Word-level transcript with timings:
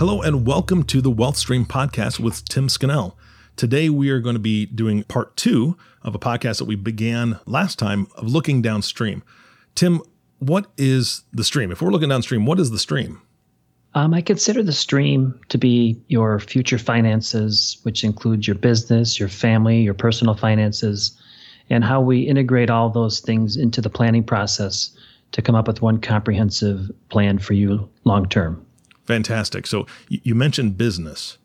Hello, 0.00 0.22
and 0.22 0.46
welcome 0.46 0.82
to 0.84 1.02
the 1.02 1.10
Wealth 1.10 1.36
Stream 1.36 1.66
podcast 1.66 2.18
with 2.18 2.42
Tim 2.46 2.70
Scannell. 2.70 3.18
Today, 3.54 3.90
we 3.90 4.08
are 4.08 4.18
going 4.18 4.32
to 4.34 4.38
be 4.40 4.64
doing 4.64 5.02
part 5.02 5.36
two 5.36 5.76
of 6.00 6.14
a 6.14 6.18
podcast 6.18 6.56
that 6.56 6.64
we 6.64 6.74
began 6.74 7.38
last 7.44 7.78
time 7.78 8.06
of 8.14 8.26
looking 8.26 8.62
downstream. 8.62 9.22
Tim, 9.74 10.00
what 10.38 10.70
is 10.78 11.24
the 11.34 11.44
stream? 11.44 11.70
If 11.70 11.82
we're 11.82 11.90
looking 11.90 12.08
downstream, 12.08 12.46
what 12.46 12.58
is 12.58 12.70
the 12.70 12.78
stream? 12.78 13.20
Um, 13.92 14.14
I 14.14 14.22
consider 14.22 14.62
the 14.62 14.72
stream 14.72 15.38
to 15.50 15.58
be 15.58 16.00
your 16.08 16.40
future 16.40 16.78
finances, 16.78 17.76
which 17.82 18.02
includes 18.02 18.48
your 18.48 18.56
business, 18.56 19.20
your 19.20 19.28
family, 19.28 19.82
your 19.82 19.92
personal 19.92 20.34
finances, 20.34 21.14
and 21.68 21.84
how 21.84 22.00
we 22.00 22.20
integrate 22.22 22.70
all 22.70 22.88
those 22.88 23.20
things 23.20 23.54
into 23.54 23.82
the 23.82 23.90
planning 23.90 24.24
process 24.24 24.96
to 25.32 25.42
come 25.42 25.54
up 25.54 25.68
with 25.68 25.82
one 25.82 26.00
comprehensive 26.00 26.90
plan 27.10 27.38
for 27.38 27.52
you 27.52 27.86
long 28.04 28.26
term. 28.26 28.64
Fantastic. 29.10 29.66
So 29.66 29.86
you 30.08 30.36
mentioned 30.36 30.78
business. 30.78 31.36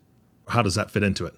How 0.46 0.62
does 0.62 0.76
that 0.76 0.88
fit 0.88 1.02
into 1.02 1.26
it? 1.26 1.34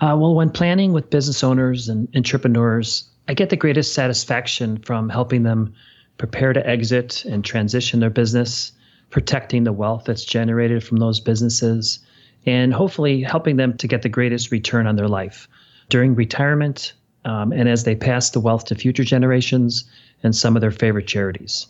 Uh, 0.00 0.16
well, 0.16 0.36
when 0.36 0.50
planning 0.50 0.92
with 0.92 1.10
business 1.10 1.42
owners 1.42 1.88
and 1.88 2.08
entrepreneurs, 2.14 3.10
I 3.26 3.34
get 3.34 3.50
the 3.50 3.56
greatest 3.56 3.92
satisfaction 3.92 4.78
from 4.78 5.08
helping 5.08 5.42
them 5.42 5.74
prepare 6.16 6.52
to 6.52 6.64
exit 6.64 7.24
and 7.24 7.44
transition 7.44 7.98
their 7.98 8.08
business, 8.08 8.70
protecting 9.10 9.64
the 9.64 9.72
wealth 9.72 10.04
that's 10.04 10.24
generated 10.24 10.84
from 10.84 10.98
those 10.98 11.18
businesses, 11.18 11.98
and 12.46 12.72
hopefully 12.72 13.20
helping 13.20 13.56
them 13.56 13.76
to 13.78 13.88
get 13.88 14.02
the 14.02 14.08
greatest 14.08 14.52
return 14.52 14.86
on 14.86 14.94
their 14.94 15.08
life 15.08 15.48
during 15.88 16.14
retirement 16.14 16.92
um, 17.24 17.50
and 17.50 17.68
as 17.68 17.82
they 17.82 17.96
pass 17.96 18.30
the 18.30 18.38
wealth 18.38 18.66
to 18.66 18.76
future 18.76 19.02
generations 19.02 19.90
and 20.22 20.36
some 20.36 20.56
of 20.56 20.60
their 20.60 20.70
favorite 20.70 21.08
charities. 21.08 21.66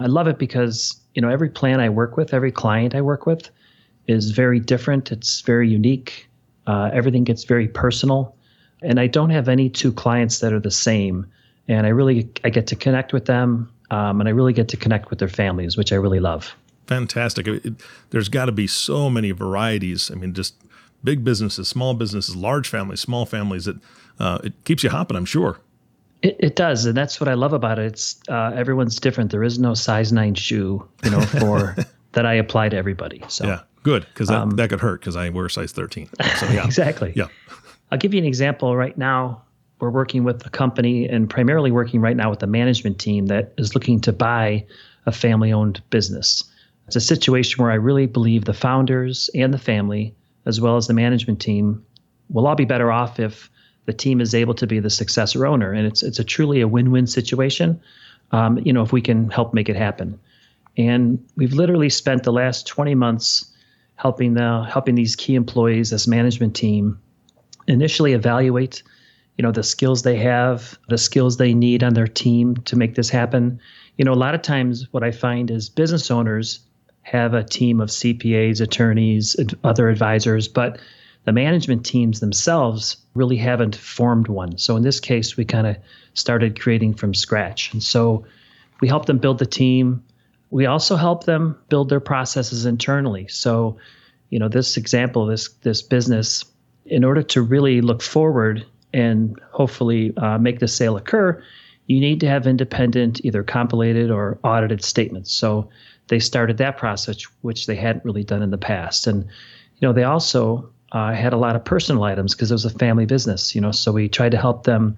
I 0.00 0.06
love 0.06 0.26
it 0.26 0.38
because 0.38 0.98
you 1.18 1.22
know 1.22 1.30
every 1.30 1.48
plan 1.50 1.80
I 1.80 1.88
work 1.88 2.16
with, 2.16 2.32
every 2.32 2.52
client 2.52 2.94
I 2.94 3.00
work 3.00 3.26
with, 3.26 3.50
is 4.06 4.30
very 4.30 4.60
different. 4.60 5.10
It's 5.10 5.40
very 5.40 5.68
unique. 5.68 6.28
Uh, 6.64 6.90
everything 6.92 7.24
gets 7.24 7.42
very 7.42 7.66
personal, 7.66 8.36
and 8.82 9.00
I 9.00 9.08
don't 9.08 9.30
have 9.30 9.48
any 9.48 9.68
two 9.68 9.92
clients 9.92 10.38
that 10.38 10.52
are 10.52 10.60
the 10.60 10.70
same. 10.70 11.26
And 11.66 11.86
I 11.86 11.88
really 11.88 12.30
I 12.44 12.50
get 12.50 12.68
to 12.68 12.76
connect 12.76 13.12
with 13.12 13.24
them, 13.24 13.68
um, 13.90 14.20
and 14.20 14.28
I 14.28 14.30
really 14.30 14.52
get 14.52 14.68
to 14.68 14.76
connect 14.76 15.10
with 15.10 15.18
their 15.18 15.28
families, 15.28 15.76
which 15.76 15.92
I 15.92 15.96
really 15.96 16.20
love. 16.20 16.54
Fantastic. 16.86 17.48
It, 17.48 17.74
there's 18.10 18.28
got 18.28 18.44
to 18.44 18.52
be 18.52 18.68
so 18.68 19.10
many 19.10 19.32
varieties. 19.32 20.12
I 20.12 20.14
mean, 20.14 20.34
just 20.34 20.54
big 21.02 21.24
businesses, 21.24 21.66
small 21.66 21.94
businesses, 21.94 22.36
large 22.36 22.68
families, 22.68 23.00
small 23.00 23.26
families. 23.26 23.66
It 23.66 23.78
uh, 24.20 24.38
it 24.44 24.52
keeps 24.62 24.84
you 24.84 24.90
hopping, 24.90 25.16
I'm 25.16 25.24
sure. 25.24 25.58
It, 26.22 26.36
it 26.40 26.56
does, 26.56 26.84
and 26.84 26.96
that's 26.96 27.20
what 27.20 27.28
I 27.28 27.34
love 27.34 27.52
about 27.52 27.78
it. 27.78 27.86
It's 27.86 28.20
uh, 28.28 28.52
everyone's 28.54 28.98
different. 28.98 29.30
There 29.30 29.44
is 29.44 29.58
no 29.58 29.74
size 29.74 30.12
nine 30.12 30.34
shoe, 30.34 30.86
you 31.04 31.10
know, 31.10 31.20
for 31.20 31.76
that 32.12 32.26
I 32.26 32.34
apply 32.34 32.70
to 32.70 32.76
everybody. 32.76 33.22
So 33.28 33.46
yeah, 33.46 33.60
good 33.84 34.04
because 34.12 34.28
that, 34.28 34.38
um, 34.38 34.50
that 34.52 34.70
could 34.70 34.80
hurt 34.80 35.00
because 35.00 35.14
I 35.14 35.28
wear 35.28 35.48
size 35.48 35.72
thirteen. 35.72 36.08
So 36.38 36.46
yeah, 36.46 36.64
exactly. 36.66 37.12
Yeah, 37.14 37.28
I'll 37.92 37.98
give 37.98 38.14
you 38.14 38.18
an 38.18 38.26
example. 38.26 38.76
Right 38.76 38.98
now, 38.98 39.42
we're 39.80 39.90
working 39.90 40.24
with 40.24 40.44
a 40.44 40.50
company 40.50 41.08
and 41.08 41.30
primarily 41.30 41.70
working 41.70 42.00
right 42.00 42.16
now 42.16 42.30
with 42.30 42.40
the 42.40 42.46
management 42.46 42.98
team 42.98 43.26
that 43.26 43.52
is 43.56 43.74
looking 43.74 44.00
to 44.00 44.12
buy 44.12 44.66
a 45.06 45.12
family-owned 45.12 45.80
business. 45.90 46.42
It's 46.88 46.96
a 46.96 47.00
situation 47.00 47.62
where 47.62 47.70
I 47.70 47.76
really 47.76 48.06
believe 48.06 48.44
the 48.44 48.54
founders 48.54 49.30
and 49.34 49.54
the 49.54 49.58
family, 49.58 50.14
as 50.46 50.60
well 50.60 50.76
as 50.76 50.86
the 50.86 50.94
management 50.94 51.40
team, 51.40 51.84
will 52.30 52.46
all 52.46 52.54
be 52.54 52.64
better 52.64 52.90
off 52.90 53.20
if 53.20 53.50
the 53.88 53.94
team 53.94 54.20
is 54.20 54.34
able 54.34 54.52
to 54.52 54.66
be 54.66 54.80
the 54.80 54.90
successor 54.90 55.46
owner, 55.46 55.72
and 55.72 55.86
it's 55.86 56.02
it's 56.02 56.18
a 56.18 56.24
truly 56.24 56.60
a 56.60 56.68
win-win 56.68 57.06
situation. 57.06 57.80
Um, 58.32 58.58
you 58.58 58.70
know, 58.70 58.82
if 58.82 58.92
we 58.92 59.00
can 59.00 59.30
help 59.30 59.54
make 59.54 59.70
it 59.70 59.76
happen, 59.76 60.20
and 60.76 61.24
we've 61.36 61.54
literally 61.54 61.88
spent 61.88 62.22
the 62.22 62.32
last 62.32 62.66
20 62.66 62.94
months 62.94 63.50
helping 63.96 64.34
the 64.34 64.68
helping 64.70 64.94
these 64.94 65.16
key 65.16 65.36
employees, 65.36 65.88
this 65.88 66.06
management 66.06 66.54
team, 66.54 67.00
initially 67.66 68.12
evaluate, 68.12 68.82
you 69.38 69.42
know, 69.42 69.52
the 69.52 69.62
skills 69.62 70.02
they 70.02 70.18
have, 70.18 70.78
the 70.90 70.98
skills 70.98 71.38
they 71.38 71.54
need 71.54 71.82
on 71.82 71.94
their 71.94 72.06
team 72.06 72.56
to 72.66 72.76
make 72.76 72.94
this 72.94 73.08
happen. 73.08 73.58
You 73.96 74.04
know, 74.04 74.12
a 74.12 74.22
lot 74.26 74.34
of 74.34 74.42
times 74.42 74.86
what 74.90 75.02
I 75.02 75.12
find 75.12 75.50
is 75.50 75.70
business 75.70 76.10
owners 76.10 76.60
have 77.00 77.32
a 77.32 77.42
team 77.42 77.80
of 77.80 77.88
CPAs, 77.88 78.60
attorneys, 78.60 79.34
other 79.64 79.88
advisors, 79.88 80.46
but 80.46 80.78
the 81.28 81.32
management 81.34 81.84
teams 81.84 82.20
themselves 82.20 82.96
really 83.12 83.36
haven't 83.36 83.76
formed 83.76 84.28
one. 84.28 84.56
So 84.56 84.76
in 84.76 84.82
this 84.82 84.98
case, 84.98 85.36
we 85.36 85.44
kind 85.44 85.66
of 85.66 85.76
started 86.14 86.58
creating 86.58 86.94
from 86.94 87.12
scratch. 87.12 87.70
And 87.74 87.82
so 87.82 88.24
we 88.80 88.88
help 88.88 89.04
them 89.04 89.18
build 89.18 89.38
the 89.38 89.44
team. 89.44 90.02
We 90.48 90.64
also 90.64 90.96
help 90.96 91.24
them 91.24 91.54
build 91.68 91.90
their 91.90 92.00
processes 92.00 92.64
internally. 92.64 93.28
So, 93.28 93.76
you 94.30 94.38
know, 94.38 94.48
this 94.48 94.78
example, 94.78 95.26
this 95.26 95.50
this 95.60 95.82
business, 95.82 96.46
in 96.86 97.04
order 97.04 97.22
to 97.24 97.42
really 97.42 97.82
look 97.82 98.00
forward 98.00 98.64
and 98.94 99.38
hopefully 99.50 100.16
uh, 100.16 100.38
make 100.38 100.60
the 100.60 100.68
sale 100.68 100.96
occur, 100.96 101.44
you 101.88 102.00
need 102.00 102.20
to 102.20 102.26
have 102.26 102.46
independent, 102.46 103.22
either 103.22 103.42
compilated 103.42 104.10
or 104.10 104.38
audited 104.44 104.82
statements. 104.82 105.30
So 105.30 105.68
they 106.06 106.20
started 106.20 106.56
that 106.56 106.78
process, 106.78 107.22
which 107.42 107.66
they 107.66 107.76
hadn't 107.76 108.06
really 108.06 108.24
done 108.24 108.40
in 108.40 108.50
the 108.50 108.56
past. 108.56 109.06
And 109.06 109.24
you 109.24 109.86
know, 109.86 109.92
they 109.92 110.04
also 110.04 110.72
uh, 110.92 111.12
had 111.12 111.32
a 111.32 111.36
lot 111.36 111.56
of 111.56 111.64
personal 111.64 112.04
items 112.04 112.34
because 112.34 112.50
it 112.50 112.54
was 112.54 112.64
a 112.64 112.70
family 112.70 113.06
business, 113.06 113.54
you 113.54 113.60
know. 113.60 113.72
So 113.72 113.92
we 113.92 114.08
tried 114.08 114.30
to 114.32 114.38
help 114.38 114.64
them 114.64 114.96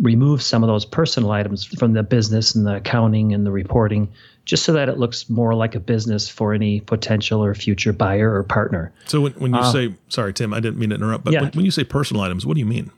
remove 0.00 0.42
some 0.42 0.62
of 0.62 0.68
those 0.68 0.84
personal 0.84 1.30
items 1.30 1.64
from 1.64 1.92
the 1.92 2.02
business 2.02 2.54
and 2.54 2.66
the 2.66 2.76
accounting 2.76 3.32
and 3.32 3.44
the 3.46 3.50
reporting, 3.50 4.08
just 4.44 4.64
so 4.64 4.72
that 4.72 4.88
it 4.88 4.98
looks 4.98 5.28
more 5.28 5.54
like 5.54 5.74
a 5.74 5.80
business 5.80 6.28
for 6.28 6.54
any 6.54 6.80
potential 6.80 7.44
or 7.44 7.54
future 7.54 7.92
buyer 7.92 8.34
or 8.34 8.42
partner. 8.42 8.92
So 9.06 9.20
when, 9.20 9.32
when 9.34 9.52
you 9.52 9.60
uh, 9.60 9.72
say, 9.72 9.94
sorry, 10.08 10.32
Tim, 10.32 10.54
I 10.54 10.60
didn't 10.60 10.78
mean 10.78 10.90
to 10.90 10.96
interrupt, 10.96 11.24
but 11.24 11.34
yeah. 11.34 11.42
when, 11.42 11.50
when 11.52 11.64
you 11.64 11.70
say 11.70 11.84
personal 11.84 12.22
items, 12.22 12.46
what 12.46 12.54
do 12.54 12.60
you 12.60 12.66
mean? 12.66 12.90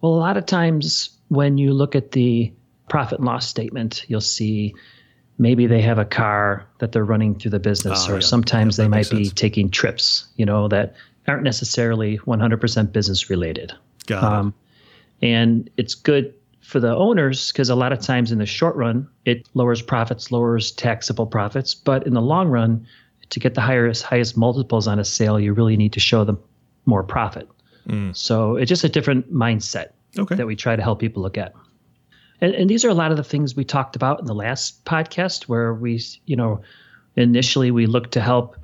Well, 0.00 0.12
a 0.12 0.16
lot 0.16 0.36
of 0.36 0.44
times 0.44 1.10
when 1.28 1.56
you 1.56 1.72
look 1.72 1.94
at 1.94 2.12
the 2.12 2.52
profit 2.88 3.18
and 3.18 3.26
loss 3.26 3.48
statement, 3.48 4.04
you'll 4.08 4.20
see 4.20 4.74
maybe 5.38 5.66
they 5.66 5.80
have 5.80 5.98
a 5.98 6.04
car 6.04 6.66
that 6.78 6.92
they're 6.92 7.04
running 7.04 7.36
through 7.36 7.52
the 7.52 7.58
business, 7.60 8.06
oh, 8.08 8.12
or 8.12 8.14
yeah. 8.16 8.20
sometimes 8.20 8.76
yeah, 8.76 8.84
they 8.84 8.88
might 8.88 9.08
be 9.08 9.30
taking 9.30 9.70
trips, 9.70 10.26
you 10.36 10.44
know, 10.44 10.68
that 10.68 10.94
aren't 11.26 11.42
necessarily 11.42 12.18
100% 12.18 12.92
business 12.92 13.30
related. 13.30 13.72
Got 14.06 14.18
it. 14.18 14.38
Um, 14.38 14.54
and 15.22 15.70
it's 15.76 15.94
good 15.94 16.34
for 16.60 16.80
the 16.80 16.94
owners 16.94 17.52
because 17.52 17.70
a 17.70 17.74
lot 17.74 17.92
of 17.92 18.00
times 18.00 18.32
in 18.32 18.38
the 18.38 18.46
short 18.46 18.74
run, 18.76 19.08
it 19.24 19.48
lowers 19.54 19.82
profits, 19.82 20.32
lowers 20.32 20.72
taxable 20.72 21.26
profits. 21.26 21.74
But 21.74 22.06
in 22.06 22.14
the 22.14 22.22
long 22.22 22.48
run, 22.48 22.86
to 23.30 23.40
get 23.40 23.54
the 23.54 23.60
highest 23.60 24.02
highest 24.02 24.36
multiples 24.36 24.86
on 24.86 24.98
a 24.98 25.04
sale, 25.04 25.38
you 25.40 25.52
really 25.52 25.76
need 25.76 25.92
to 25.94 26.00
show 26.00 26.24
them 26.24 26.38
more 26.86 27.02
profit. 27.02 27.48
Mm. 27.88 28.16
So 28.16 28.56
it's 28.56 28.68
just 28.68 28.84
a 28.84 28.88
different 28.88 29.32
mindset 29.32 29.88
okay. 30.18 30.34
that 30.34 30.46
we 30.46 30.56
try 30.56 30.76
to 30.76 30.82
help 30.82 31.00
people 31.00 31.22
look 31.22 31.38
at. 31.38 31.52
And, 32.40 32.54
and 32.54 32.68
these 32.68 32.84
are 32.84 32.88
a 32.88 32.94
lot 32.94 33.10
of 33.10 33.16
the 33.16 33.24
things 33.24 33.54
we 33.54 33.64
talked 33.64 33.96
about 33.96 34.20
in 34.20 34.26
the 34.26 34.34
last 34.34 34.84
podcast, 34.84 35.44
where 35.44 35.72
we, 35.74 36.00
you 36.26 36.36
know, 36.36 36.62
initially 37.16 37.70
we 37.70 37.86
looked 37.86 38.12
to 38.12 38.20
help 38.20 38.56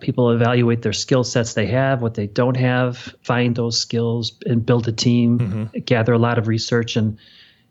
people 0.00 0.30
evaluate 0.30 0.82
their 0.82 0.92
skill 0.92 1.24
sets 1.24 1.54
they 1.54 1.66
have, 1.66 2.02
what 2.02 2.14
they 2.14 2.26
don't 2.26 2.56
have, 2.56 3.14
find 3.22 3.56
those 3.56 3.80
skills 3.80 4.32
and 4.46 4.64
build 4.64 4.86
a 4.86 4.92
team, 4.92 5.38
mm-hmm. 5.38 5.78
gather 5.80 6.12
a 6.12 6.18
lot 6.18 6.38
of 6.38 6.46
research. 6.46 6.96
And, 6.96 7.18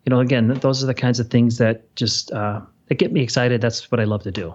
you 0.06 0.10
know, 0.10 0.20
again, 0.20 0.48
those 0.56 0.84
are 0.84 0.88
the 0.88 0.94
kinds 0.94 1.20
of 1.20 1.30
things 1.30 1.58
that 1.58 1.96
just, 1.96 2.32
uh, 2.32 2.62
that 2.88 2.96
get 2.96 3.12
me 3.12 3.22
excited. 3.22 3.62
That's 3.62 3.92
what 3.92 4.00
I 4.00 4.04
love 4.04 4.24
to 4.24 4.32
do. 4.32 4.54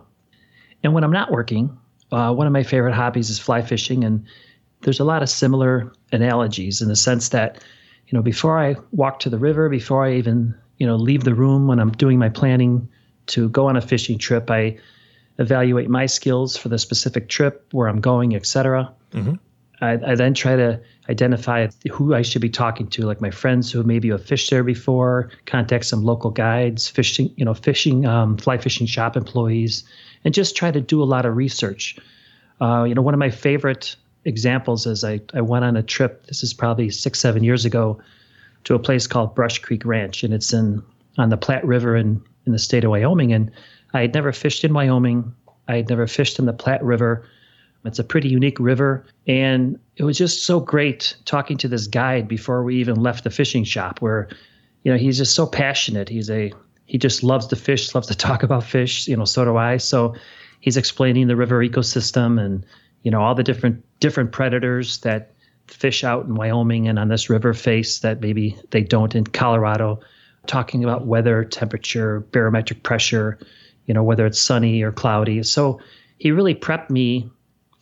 And 0.83 0.93
when 0.93 1.05
I'm 1.05 1.13
not 1.13 1.31
working, 1.31 1.77
uh, 2.11 2.33
one 2.35 2.47
of 2.47 2.53
my 2.53 2.63
favorite 2.63 2.95
hobbies 2.95 3.31
is 3.31 3.39
fly 3.39 3.63
fishing. 3.63 4.05
And 4.05 4.27
there's 4.83 5.01
a 5.01 5.05
lot 5.05 5.23
of 5.23 5.31
similar 5.31 5.93
analogies 6.13 6.83
in 6.83 6.89
the 6.89 6.97
sense 6.97 7.31
that, 7.31 7.63
you 8.09 8.17
know, 8.19 8.23
before 8.23 8.59
I 8.59 8.77
walk 8.91 9.21
to 9.21 9.31
the 9.31 9.39
river, 9.39 9.69
before 9.69 10.05
I 10.05 10.15
even, 10.15 10.55
you 10.77 10.87
know, 10.87 10.97
leave 10.97 11.25
the 11.25 11.35
room 11.35 11.69
when 11.69 11.79
I'm 11.79 11.93
doing 11.93 12.19
my 12.19 12.29
planning 12.29 12.89
to 13.29 13.49
go 13.49 13.67
on 13.69 13.77
a 13.77 13.81
fishing 13.81 14.19
trip, 14.19 14.51
I, 14.51 14.79
evaluate 15.39 15.89
my 15.89 16.07
skills 16.07 16.57
for 16.57 16.69
the 16.69 16.79
specific 16.79 17.29
trip, 17.29 17.67
where 17.73 17.89
I'm 17.89 18.01
going, 18.01 18.35
etc. 18.35 18.93
Mm-hmm. 19.13 19.35
I, 19.81 20.13
I, 20.13 20.15
then 20.15 20.35
try 20.35 20.55
to 20.55 20.81
identify 21.11 21.67
who 21.91 22.15
I 22.15 22.23
should 22.23 22.43
be 22.43 22.51
talking 22.51 22.87
to, 22.89 23.03
like 23.03 23.21
my 23.21 23.31
friends 23.31 23.73
who 23.73 23.83
maybe 23.83 24.11
have 24.11 24.25
fished 24.25 24.51
there 24.51 24.63
before, 24.63 25.31
contact 25.45 25.87
some 25.87 26.05
local 26.05 26.31
guides, 26.31 26.87
fishing, 26.87 27.33
you 27.37 27.45
know, 27.45 27.55
fishing, 27.55 28.07
um, 28.07 28.37
fly 28.37 28.59
fishing 28.59 28.87
shop 28.87 29.17
employees, 29.17 29.83
and 30.25 30.33
just 30.33 30.57
try 30.57 30.71
to 30.71 30.81
do 30.81 31.03
a 31.03 31.05
lot 31.05 31.27
of 31.27 31.37
research. 31.37 31.99
Uh, 32.61 32.85
you 32.85 32.95
know, 32.95 33.03
one 33.03 33.15
of 33.15 33.19
my 33.19 33.31
favorite 33.31 33.97
examples 34.25 34.87
is 34.87 35.03
I, 35.03 35.21
I 35.35 35.41
went 35.41 35.65
on 35.65 35.77
a 35.77 35.83
trip, 35.83 36.27
this 36.27 36.45
is 36.45 36.55
probably 36.55 36.91
six, 36.91 37.19
seven 37.19 37.43
years 37.43 37.65
ago, 37.65 38.01
to 38.65 38.75
a 38.77 38.79
place 38.79 39.09
called 39.09 39.35
Brush 39.35 39.59
Creek 39.59 39.85
Ranch, 39.85 40.23
and 40.23 40.33
it's 40.33 40.53
in 40.53 40.83
on 41.19 41.29
the 41.29 41.37
Platte 41.37 41.65
River 41.65 41.97
in, 41.97 42.23
in 42.47 42.53
the 42.53 42.59
state 42.59 42.85
of 42.85 42.91
Wyoming. 42.91 43.33
And 43.33 43.51
I 43.95 44.01
had 44.01 44.15
never 44.15 44.33
fished 44.33 44.65
in 44.65 44.73
Wyoming. 44.73 45.35
I 45.69 45.77
had 45.77 45.89
never 45.89 46.07
fished 46.07 46.39
in 46.39 46.47
the 46.47 46.53
Platte 46.53 46.83
River. 46.83 47.27
It's 47.85 47.99
a 47.99 48.05
pretty 48.05 48.29
unique 48.29 48.59
river. 48.61 49.05
And 49.27 49.79
it 49.97 50.05
was 50.05 50.17
just 50.17 50.47
so 50.47 50.61
great 50.61 51.17
talking 51.25 51.57
to 51.59 51.69
this 51.69 51.87
guide 51.87 52.29
before 52.29 52.63
we 52.63 52.77
even 52.77 52.97
left 52.97 53.25
the 53.25 53.31
fishing 53.31 53.65
shop 53.65 54.01
where, 54.01 54.29
you 54.85 54.93
know, 54.93 54.99
he's 54.99 55.19
just 55.19 55.35
so 55.35 55.47
passionate. 55.47 56.09
He's 56.09 56.31
a, 56.31 56.53
he 56.87 56.99
just 56.99 57.23
loves 57.23 57.47
to 57.49 57.57
fish, 57.57 57.95
loves 57.95 58.07
to 58.09 58.15
talk 58.29 58.43
about 58.43 58.65
fish, 58.65 59.09
you 59.09 59.17
know, 59.17 59.25
so 59.25 59.45
do 59.45 59.57
I. 59.57 59.77
So 59.79 60.15
he's 60.61 60.77
explaining 60.77 61.27
the 61.27 61.37
river 61.37 61.59
ecosystem 61.59 62.41
and, 62.41 62.65
you 63.03 63.11
know, 63.11 63.21
all 63.21 63.35
the 63.35 63.43
different, 63.43 63.85
different 63.99 64.33
predators 64.33 64.99
that 64.99 65.33
fish 65.67 66.05
out 66.05 66.27
in 66.27 66.35
Wyoming 66.35 66.89
and 66.89 66.99
on 66.99 67.09
this 67.09 67.29
river 67.29 67.53
face 67.55 68.01
that 68.01 68.21
maybe 68.21 68.57
they 68.71 68.83
don't 68.83 69.15
in 69.15 69.25
Colorado, 69.25 70.01
talking 70.47 70.85
about 70.85 71.07
weather, 71.07 71.45
temperature, 71.45 72.21
barometric 72.31 72.83
pressure, 72.83 73.39
you 73.87 73.95
know, 73.95 74.03
whether 74.03 74.27
it's 74.27 74.41
sunny 74.41 74.83
or 74.83 74.93
cloudy. 74.93 75.43
So 75.43 75.81
he 76.19 76.31
really 76.31 76.55
prepped 76.55 76.91
me 76.91 77.31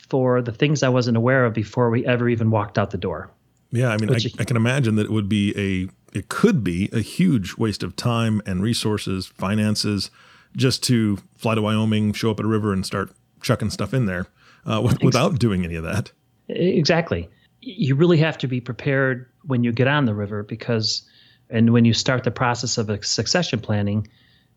for 0.08 0.42
the 0.42 0.52
things 0.52 0.82
I 0.82 0.88
wasn't 0.88 1.16
aware 1.16 1.44
of 1.44 1.54
before 1.54 1.90
we 1.90 2.04
ever 2.06 2.28
even 2.28 2.50
walked 2.50 2.78
out 2.78 2.90
the 2.90 2.98
door. 2.98 3.30
Yeah, 3.72 3.90
I 3.90 3.96
mean, 3.96 4.10
I, 4.10 4.18
I, 4.38 4.44
can 4.44 4.56
imagine 4.56 4.96
that 4.96 5.06
it 5.06 5.12
would 5.12 5.28
be 5.28 5.54
a, 5.56 6.18
it 6.18 6.28
could 6.28 6.64
be 6.64 6.88
a 6.92 6.98
huge 7.00 7.56
waste 7.56 7.84
of 7.84 7.94
time 7.94 8.42
and 8.44 8.62
resources, 8.62 9.26
finances, 9.26 10.10
just 10.56 10.82
to 10.84 11.18
fly 11.36 11.54
to 11.54 11.62
Wyoming, 11.62 12.12
show 12.12 12.32
up 12.32 12.40
at 12.40 12.46
a 12.46 12.48
river, 12.48 12.72
and 12.72 12.84
start 12.84 13.12
chucking 13.42 13.70
stuff 13.70 13.94
in 13.94 14.06
there 14.06 14.26
uh, 14.66 14.92
without 15.02 15.38
doing 15.38 15.64
any 15.64 15.76
of 15.76 15.84
that. 15.84 16.10
Exactly. 16.48 17.28
You 17.60 17.94
really 17.94 18.18
have 18.18 18.38
to 18.38 18.48
be 18.48 18.60
prepared 18.60 19.30
when 19.42 19.62
you 19.62 19.70
get 19.70 19.86
on 19.86 20.06
the 20.06 20.14
river 20.14 20.42
because, 20.42 21.08
and 21.48 21.72
when 21.72 21.84
you 21.84 21.94
start 21.94 22.24
the 22.24 22.30
process 22.32 22.76
of 22.76 22.90
a 22.90 23.00
succession 23.04 23.60
planning, 23.60 24.08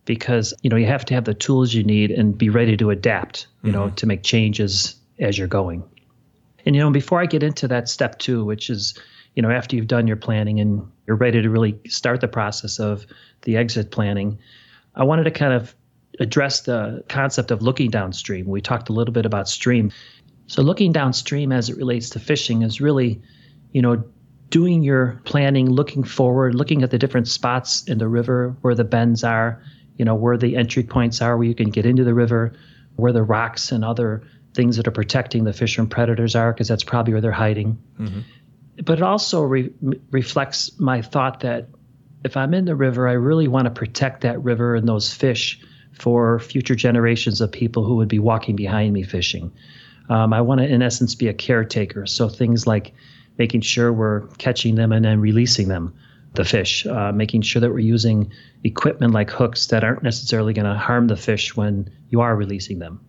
because 0.06 0.54
you 0.62 0.70
know 0.70 0.76
you 0.76 0.86
have 0.86 1.06
to 1.06 1.14
have 1.14 1.26
the 1.26 1.34
tools 1.34 1.74
you 1.74 1.84
need 1.84 2.12
and 2.12 2.38
be 2.38 2.50
ready 2.50 2.78
to 2.78 2.90
adapt. 2.90 3.48
You 3.62 3.72
mm-hmm. 3.72 3.80
know, 3.80 3.90
to 3.92 4.06
make 4.06 4.24
changes 4.24 4.96
as 5.20 5.38
you're 5.38 5.48
going. 5.48 5.84
And 6.66 6.76
you 6.76 6.82
know, 6.82 6.92
before 6.92 7.22
I 7.22 7.26
get 7.26 7.44
into 7.44 7.68
that 7.68 7.90
step 7.90 8.20
two, 8.20 8.46
which 8.46 8.70
is, 8.70 8.98
you 9.36 9.42
know, 9.42 9.52
after 9.52 9.76
you've 9.76 9.88
done 9.88 10.08
your 10.08 10.18
planning 10.18 10.60
and 10.60 10.90
you're 11.08 11.18
ready 11.18 11.42
to 11.42 11.50
really 11.50 11.80
start 11.88 12.22
the 12.22 12.28
process 12.28 12.80
of 12.80 13.06
the 13.42 13.58
exit 13.58 13.92
planning, 13.92 14.40
I 14.96 15.04
wanted 15.04 15.24
to 15.26 15.32
kind 15.32 15.54
of 15.54 15.76
address 16.20 16.62
the 16.62 17.04
concept 17.10 17.52
of 17.52 17.62
looking 17.62 17.90
downstream. 17.90 18.46
We 18.46 18.62
talked 18.62 18.90
a 18.90 18.94
little 18.94 19.14
bit 19.14 19.26
about 19.26 19.50
stream. 19.50 19.92
So 20.48 20.62
looking 20.62 20.92
downstream 20.92 21.52
as 21.52 21.70
it 21.70 21.78
relates 21.78 22.10
to 22.12 22.20
fishing 22.20 22.62
is 22.62 22.80
really, 22.80 23.22
you 23.72 23.82
know, 23.82 24.04
doing 24.50 24.84
your 24.84 25.20
planning, 25.26 25.70
looking 25.70 26.04
forward, 26.04 26.54
looking 26.54 26.84
at 26.84 26.92
the 26.92 27.00
different 27.00 27.28
spots 27.28 27.84
in 27.86 27.98
the 27.98 28.08
river 28.08 28.56
where 28.62 28.76
the 28.76 28.84
bends 28.84 29.24
are, 29.24 29.64
you 29.98 30.06
know, 30.06 30.16
where 30.16 30.38
the 30.38 30.56
entry 30.56 30.84
points 30.84 31.22
are 31.22 31.38
where 31.38 31.48
you 31.48 31.56
can 31.56 31.70
get 31.70 31.86
into 31.86 32.04
the 32.04 32.14
river, 32.14 32.54
where 32.96 33.14
the 33.14 33.24
rocks 33.24 33.72
and 33.72 33.84
other 33.84 34.24
things 34.54 34.78
that 34.78 34.88
are 34.88 34.92
protecting 34.92 35.44
the 35.44 35.54
fish 35.54 35.76
from 35.76 35.88
predators 35.88 36.36
are, 36.36 36.54
because 36.54 36.68
that's 36.68 36.84
probably 36.84 37.14
where 37.14 37.22
they're 37.22 37.32
hiding. 37.32 37.78
Mm-hmm. 38.00 38.20
But 38.84 39.00
it 39.00 39.04
also 39.04 39.42
re- 39.44 39.74
reflects 40.12 40.80
my 40.80 41.02
thought 41.02 41.42
that 41.42 41.68
if 42.24 42.38
I'm 42.38 42.54
in 42.54 42.66
the 42.66 42.76
river, 42.76 43.08
I 43.08 43.14
really 43.14 43.48
want 43.48 43.66
to 43.66 43.72
protect 43.72 44.22
that 44.22 44.42
river 44.44 44.76
and 44.76 44.88
those 44.88 45.14
fish 45.14 45.60
for 46.00 46.40
future 46.40 46.76
generations 46.76 47.42
of 47.42 47.52
people 47.52 47.84
who 47.84 47.98
would 47.98 48.08
be 48.08 48.20
walking 48.20 48.56
behind 48.56 48.94
me 48.94 49.04
fishing. 49.04 49.52
Um, 50.10 50.34
I 50.34 50.42
want 50.42 50.60
to, 50.60 50.68
in 50.68 50.82
essence, 50.82 51.16
be 51.16 51.28
a 51.28 51.34
caretaker. 51.34 52.06
So 52.06 52.30
things 52.30 52.66
like 52.66 52.94
making 53.38 53.62
sure 53.62 53.92
we're 53.92 54.28
catching 54.38 54.76
them 54.76 54.92
and 54.92 55.06
then 55.06 55.20
releasing 55.20 55.68
them, 55.68 55.94
the 56.34 56.46
fish, 56.46 56.86
uh, 56.86 57.12
making 57.12 57.42
sure 57.42 57.60
that 57.60 57.70
we're 57.70 57.80
using 57.80 58.32
equipment 58.64 59.14
like 59.14 59.30
hooks 59.30 59.68
that 59.68 59.84
aren't 59.84 60.04
necessarily 60.04 60.54
going 60.54 60.66
to 60.66 60.76
harm 60.76 61.08
the 61.08 61.18
fish 61.18 61.56
when 61.56 61.90
you 62.10 62.22
are 62.22 62.36
releasing 62.36 62.80
them 62.80 63.00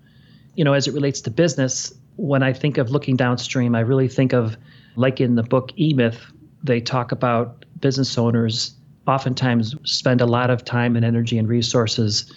you 0.55 0.65
know, 0.65 0.73
as 0.73 0.87
it 0.87 0.94
relates 0.94 1.21
to 1.23 1.31
business, 1.31 1.93
when 2.17 2.43
I 2.43 2.53
think 2.53 2.79
of 2.79 2.91
looking 2.91 3.17
downstream, 3.17 3.75
I 3.75 3.81
really 3.81 4.09
think 4.09 4.32
of 4.32 4.56
like 4.97 5.21
in 5.21 5.35
the 5.35 5.43
book 5.43 5.73
E 5.79 5.94
Myth, 5.94 6.21
they 6.62 6.81
talk 6.81 7.12
about 7.12 7.65
business 7.81 8.17
owners 8.17 8.75
oftentimes 9.06 9.75
spend 9.82 10.21
a 10.21 10.26
lot 10.26 10.49
of 10.50 10.65
time 10.65 10.97
and 10.97 11.05
energy 11.05 11.37
and 11.37 11.47
resources 11.47 12.32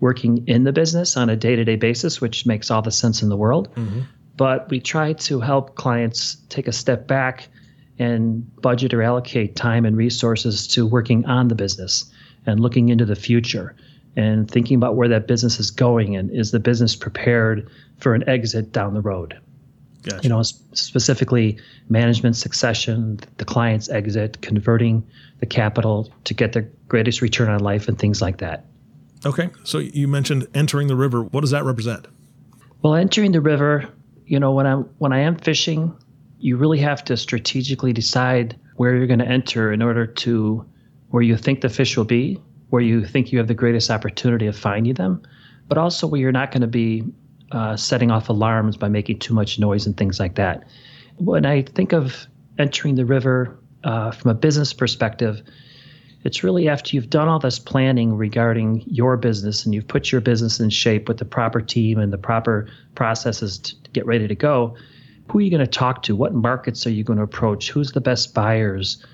working 0.00 0.46
in 0.48 0.64
the 0.64 0.72
business 0.72 1.16
on 1.16 1.28
a 1.28 1.36
day 1.36 1.54
to 1.54 1.64
day 1.64 1.76
basis, 1.76 2.20
which 2.20 2.46
makes 2.46 2.70
all 2.70 2.82
the 2.82 2.90
sense 2.90 3.22
in 3.22 3.28
the 3.28 3.36
world. 3.36 3.72
Mm-hmm. 3.74 4.00
But 4.36 4.68
we 4.70 4.80
try 4.80 5.12
to 5.12 5.40
help 5.40 5.74
clients 5.74 6.36
take 6.48 6.68
a 6.68 6.72
step 6.72 7.06
back 7.06 7.48
and 7.98 8.44
budget 8.62 8.94
or 8.94 9.02
allocate 9.02 9.56
time 9.56 9.84
and 9.84 9.96
resources 9.96 10.66
to 10.68 10.86
working 10.86 11.24
on 11.26 11.48
the 11.48 11.54
business 11.54 12.04
and 12.46 12.60
looking 12.60 12.88
into 12.88 13.04
the 13.04 13.16
future 13.16 13.74
and 14.16 14.50
thinking 14.50 14.76
about 14.76 14.96
where 14.96 15.08
that 15.08 15.26
business 15.26 15.60
is 15.60 15.70
going 15.70 16.16
and 16.16 16.30
is 16.30 16.50
the 16.50 16.60
business 16.60 16.96
prepared 16.96 17.68
for 17.98 18.14
an 18.14 18.28
exit 18.28 18.72
down 18.72 18.94
the 18.94 19.00
road. 19.00 19.38
Gotcha. 20.02 20.20
You 20.22 20.28
know, 20.28 20.42
specifically 20.42 21.58
management 21.88 22.36
succession, 22.36 23.20
the 23.36 23.44
client's 23.44 23.88
exit, 23.88 24.40
converting 24.42 25.06
the 25.40 25.46
capital 25.46 26.12
to 26.24 26.34
get 26.34 26.52
the 26.52 26.62
greatest 26.88 27.20
return 27.20 27.48
on 27.48 27.60
life, 27.60 27.88
and 27.88 27.98
things 27.98 28.22
like 28.22 28.38
that. 28.38 28.64
Okay, 29.26 29.50
so 29.64 29.78
you 29.78 30.06
mentioned 30.06 30.46
entering 30.54 30.86
the 30.86 30.96
river. 30.96 31.22
What 31.22 31.40
does 31.40 31.50
that 31.50 31.64
represent? 31.64 32.06
Well, 32.82 32.94
entering 32.94 33.32
the 33.32 33.40
river, 33.40 33.88
you 34.24 34.38
know, 34.38 34.52
when 34.52 34.66
I'm 34.66 34.84
when 34.98 35.12
I 35.12 35.20
am 35.20 35.36
fishing, 35.36 35.96
you 36.38 36.56
really 36.56 36.78
have 36.78 37.04
to 37.04 37.16
strategically 37.16 37.92
decide 37.92 38.58
where 38.76 38.94
you're 38.96 39.06
going 39.06 39.18
to 39.18 39.26
enter 39.26 39.72
in 39.72 39.82
order 39.82 40.06
to 40.06 40.64
where 41.10 41.22
you 41.22 41.36
think 41.36 41.60
the 41.60 41.68
fish 41.68 41.96
will 41.96 42.04
be 42.04 42.40
where 42.70 42.82
you 42.82 43.04
think 43.04 43.32
you 43.32 43.38
have 43.38 43.48
the 43.48 43.54
greatest 43.54 43.90
opportunity 43.90 44.46
of 44.46 44.56
finding 44.56 44.94
them, 44.94 45.22
but 45.68 45.78
also 45.78 46.06
where 46.06 46.20
you're 46.20 46.32
not 46.32 46.50
going 46.50 46.60
to 46.60 46.66
be 46.66 47.04
uh, 47.52 47.76
setting 47.76 48.10
off 48.10 48.28
alarms 48.28 48.76
by 48.76 48.88
making 48.88 49.18
too 49.18 49.32
much 49.32 49.58
noise 49.58 49.86
and 49.86 49.96
things 49.96 50.20
like 50.20 50.34
that. 50.34 50.64
When 51.16 51.46
I 51.46 51.62
think 51.62 51.92
of 51.92 52.26
entering 52.58 52.96
the 52.96 53.06
river 53.06 53.58
uh, 53.84 54.10
from 54.10 54.30
a 54.30 54.34
business 54.34 54.72
perspective, 54.72 55.42
it's 56.24 56.44
really 56.44 56.68
after 56.68 56.94
you've 56.94 57.10
done 57.10 57.28
all 57.28 57.38
this 57.38 57.58
planning 57.58 58.14
regarding 58.14 58.82
your 58.86 59.16
business 59.16 59.64
and 59.64 59.74
you've 59.74 59.88
put 59.88 60.12
your 60.12 60.20
business 60.20 60.60
in 60.60 60.68
shape 60.68 61.08
with 61.08 61.18
the 61.18 61.24
proper 61.24 61.60
team 61.60 61.98
and 61.98 62.12
the 62.12 62.18
proper 62.18 62.68
processes 62.96 63.58
to 63.58 63.74
get 63.92 64.04
ready 64.04 64.28
to 64.28 64.34
go. 64.34 64.76
Who 65.30 65.38
are 65.38 65.42
you 65.42 65.50
going 65.50 65.60
to 65.60 65.66
talk 65.66 66.02
to? 66.04 66.16
What 66.16 66.34
markets 66.34 66.86
are 66.86 66.90
you 66.90 67.04
going 67.04 67.18
to 67.18 67.22
approach? 67.22 67.70
Who's 67.70 67.92
the 67.92 68.00
best 68.00 68.34
buyers? 68.34 69.04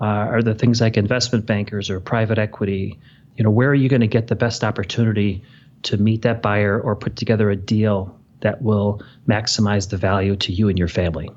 uh, 0.00 0.04
are 0.04 0.42
the 0.42 0.54
things 0.54 0.80
like 0.80 0.96
investment 0.96 1.46
bankers 1.46 1.90
or 1.90 2.00
private 2.00 2.38
equity. 2.38 2.98
You 3.36 3.44
know, 3.44 3.50
where 3.50 3.70
are 3.70 3.74
you 3.74 3.88
going 3.88 4.00
to 4.00 4.06
get 4.06 4.28
the 4.28 4.34
best 4.34 4.64
opportunity 4.64 5.42
to 5.84 5.96
meet 5.96 6.22
that 6.22 6.42
buyer 6.42 6.80
or 6.80 6.96
put 6.96 7.16
together 7.16 7.50
a 7.50 7.56
deal 7.56 8.18
that 8.40 8.62
will 8.62 9.02
maximize 9.28 9.90
the 9.90 9.96
value 9.96 10.36
to 10.36 10.52
you 10.52 10.68
and 10.68 10.78
your 10.78 10.88
family? 10.88 11.30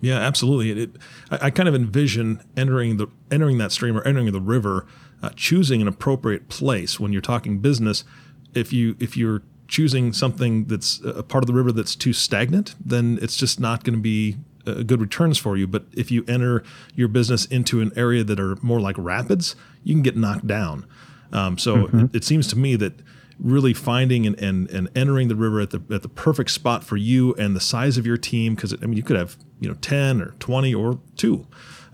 Yeah, 0.00 0.18
absolutely. 0.18 0.70
It, 0.70 0.78
it, 0.78 0.90
I, 1.30 1.46
I, 1.46 1.50
kind 1.50 1.68
of 1.68 1.74
envision 1.74 2.42
entering 2.56 2.96
the 2.96 3.06
entering 3.30 3.58
that 3.58 3.70
stream 3.70 3.96
or 3.96 4.02
entering 4.02 4.30
the 4.32 4.40
river, 4.40 4.86
uh, 5.22 5.30
choosing 5.36 5.80
an 5.80 5.86
appropriate 5.86 6.48
place 6.48 6.98
when 6.98 7.12
you're 7.12 7.22
talking 7.22 7.60
business. 7.60 8.04
If 8.52 8.72
you 8.72 8.96
if 8.98 9.16
you're 9.16 9.42
choosing 9.72 10.12
something 10.12 10.66
that's 10.66 11.00
a 11.02 11.22
part 11.22 11.42
of 11.42 11.46
the 11.46 11.54
river 11.54 11.72
that's 11.72 11.96
too 11.96 12.12
stagnant, 12.12 12.74
then 12.78 13.18
it's 13.22 13.36
just 13.36 13.58
not 13.58 13.84
going 13.84 13.94
to 13.94 14.02
be 14.02 14.36
uh, 14.66 14.82
good 14.82 15.00
returns 15.00 15.38
for 15.38 15.56
you. 15.56 15.66
But 15.66 15.86
if 15.94 16.10
you 16.10 16.26
enter 16.28 16.62
your 16.94 17.08
business 17.08 17.46
into 17.46 17.80
an 17.80 17.90
area 17.96 18.22
that 18.22 18.38
are 18.38 18.56
more 18.60 18.80
like 18.80 18.96
rapids, 18.98 19.56
you 19.82 19.94
can 19.94 20.02
get 20.02 20.14
knocked 20.14 20.46
down. 20.46 20.86
Um, 21.32 21.56
so 21.56 21.76
mm-hmm. 21.76 22.00
it, 22.00 22.16
it, 22.16 22.24
seems 22.24 22.46
to 22.48 22.58
me 22.58 22.76
that 22.76 23.00
really 23.38 23.72
finding 23.72 24.26
and, 24.26 24.38
and, 24.38 24.68
and 24.68 24.90
entering 24.94 25.28
the 25.28 25.36
river 25.36 25.58
at 25.62 25.70
the 25.70 25.82
at 25.90 26.02
the 26.02 26.08
perfect 26.10 26.50
spot 26.50 26.84
for 26.84 26.98
you 26.98 27.32
and 27.36 27.56
the 27.56 27.60
size 27.60 27.96
of 27.96 28.06
your 28.06 28.18
team, 28.18 28.54
because 28.54 28.74
I 28.74 28.84
mean 28.84 28.98
you 28.98 29.02
could 29.02 29.16
have 29.16 29.38
you 29.58 29.70
know 29.70 29.76
ten 29.76 30.20
or 30.20 30.32
twenty 30.38 30.74
or 30.74 31.00
two. 31.16 31.46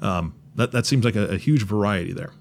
Um, 0.02 0.34
that 0.56 0.72
that 0.72 0.84
seems 0.84 1.04
like 1.04 1.14
a, 1.14 1.28
a 1.28 1.38
huge 1.38 1.62
variety 1.62 2.12
there. 2.12 2.32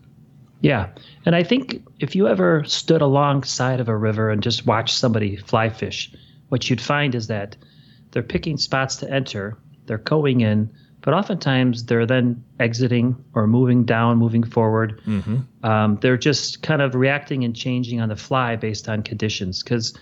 Yeah. 0.61 0.89
And 1.25 1.35
I 1.35 1.43
think 1.43 1.85
if 1.99 2.15
you 2.15 2.27
ever 2.27 2.63
stood 2.65 3.01
alongside 3.01 3.79
of 3.79 3.89
a 3.89 3.95
river 3.95 4.29
and 4.29 4.41
just 4.41 4.65
watched 4.65 4.97
somebody 4.97 5.35
fly 5.35 5.69
fish, 5.69 6.11
what 6.49 6.69
you'd 6.69 6.81
find 6.81 7.13
is 7.13 7.27
that 7.27 7.55
they're 8.11 8.23
picking 8.23 8.57
spots 8.57 8.95
to 8.97 9.11
enter 9.11 9.57
they're 9.87 9.97
going 9.97 10.41
in, 10.41 10.69
but 11.01 11.13
oftentimes 11.13 11.85
they're 11.85 12.05
then 12.05 12.43
exiting 12.59 13.15
or 13.33 13.47
moving 13.47 13.85
down, 13.85 14.17
moving 14.17 14.43
forward. 14.43 15.01
Mm-hmm. 15.05 15.65
Um, 15.65 15.97
they're 16.01 16.17
just 16.17 16.61
kind 16.61 16.81
of 16.81 16.93
reacting 16.93 17.43
and 17.43 17.55
changing 17.55 17.99
on 18.01 18.09
the 18.09 18.15
fly 18.15 18.55
based 18.55 18.87
on 18.87 19.01
conditions. 19.01 19.63
Because 19.63 19.97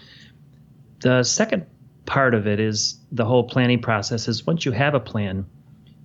the 1.02 1.24
second 1.24 1.66
part 2.06 2.34
of 2.34 2.48
it 2.48 2.60
is 2.60 3.00
the 3.12 3.26
whole 3.26 3.44
planning 3.44 3.82
process 3.82 4.28
is 4.28 4.46
once 4.46 4.66
you 4.66 4.72
have 4.72 4.94
a 4.94 5.00
plan, 5.00 5.46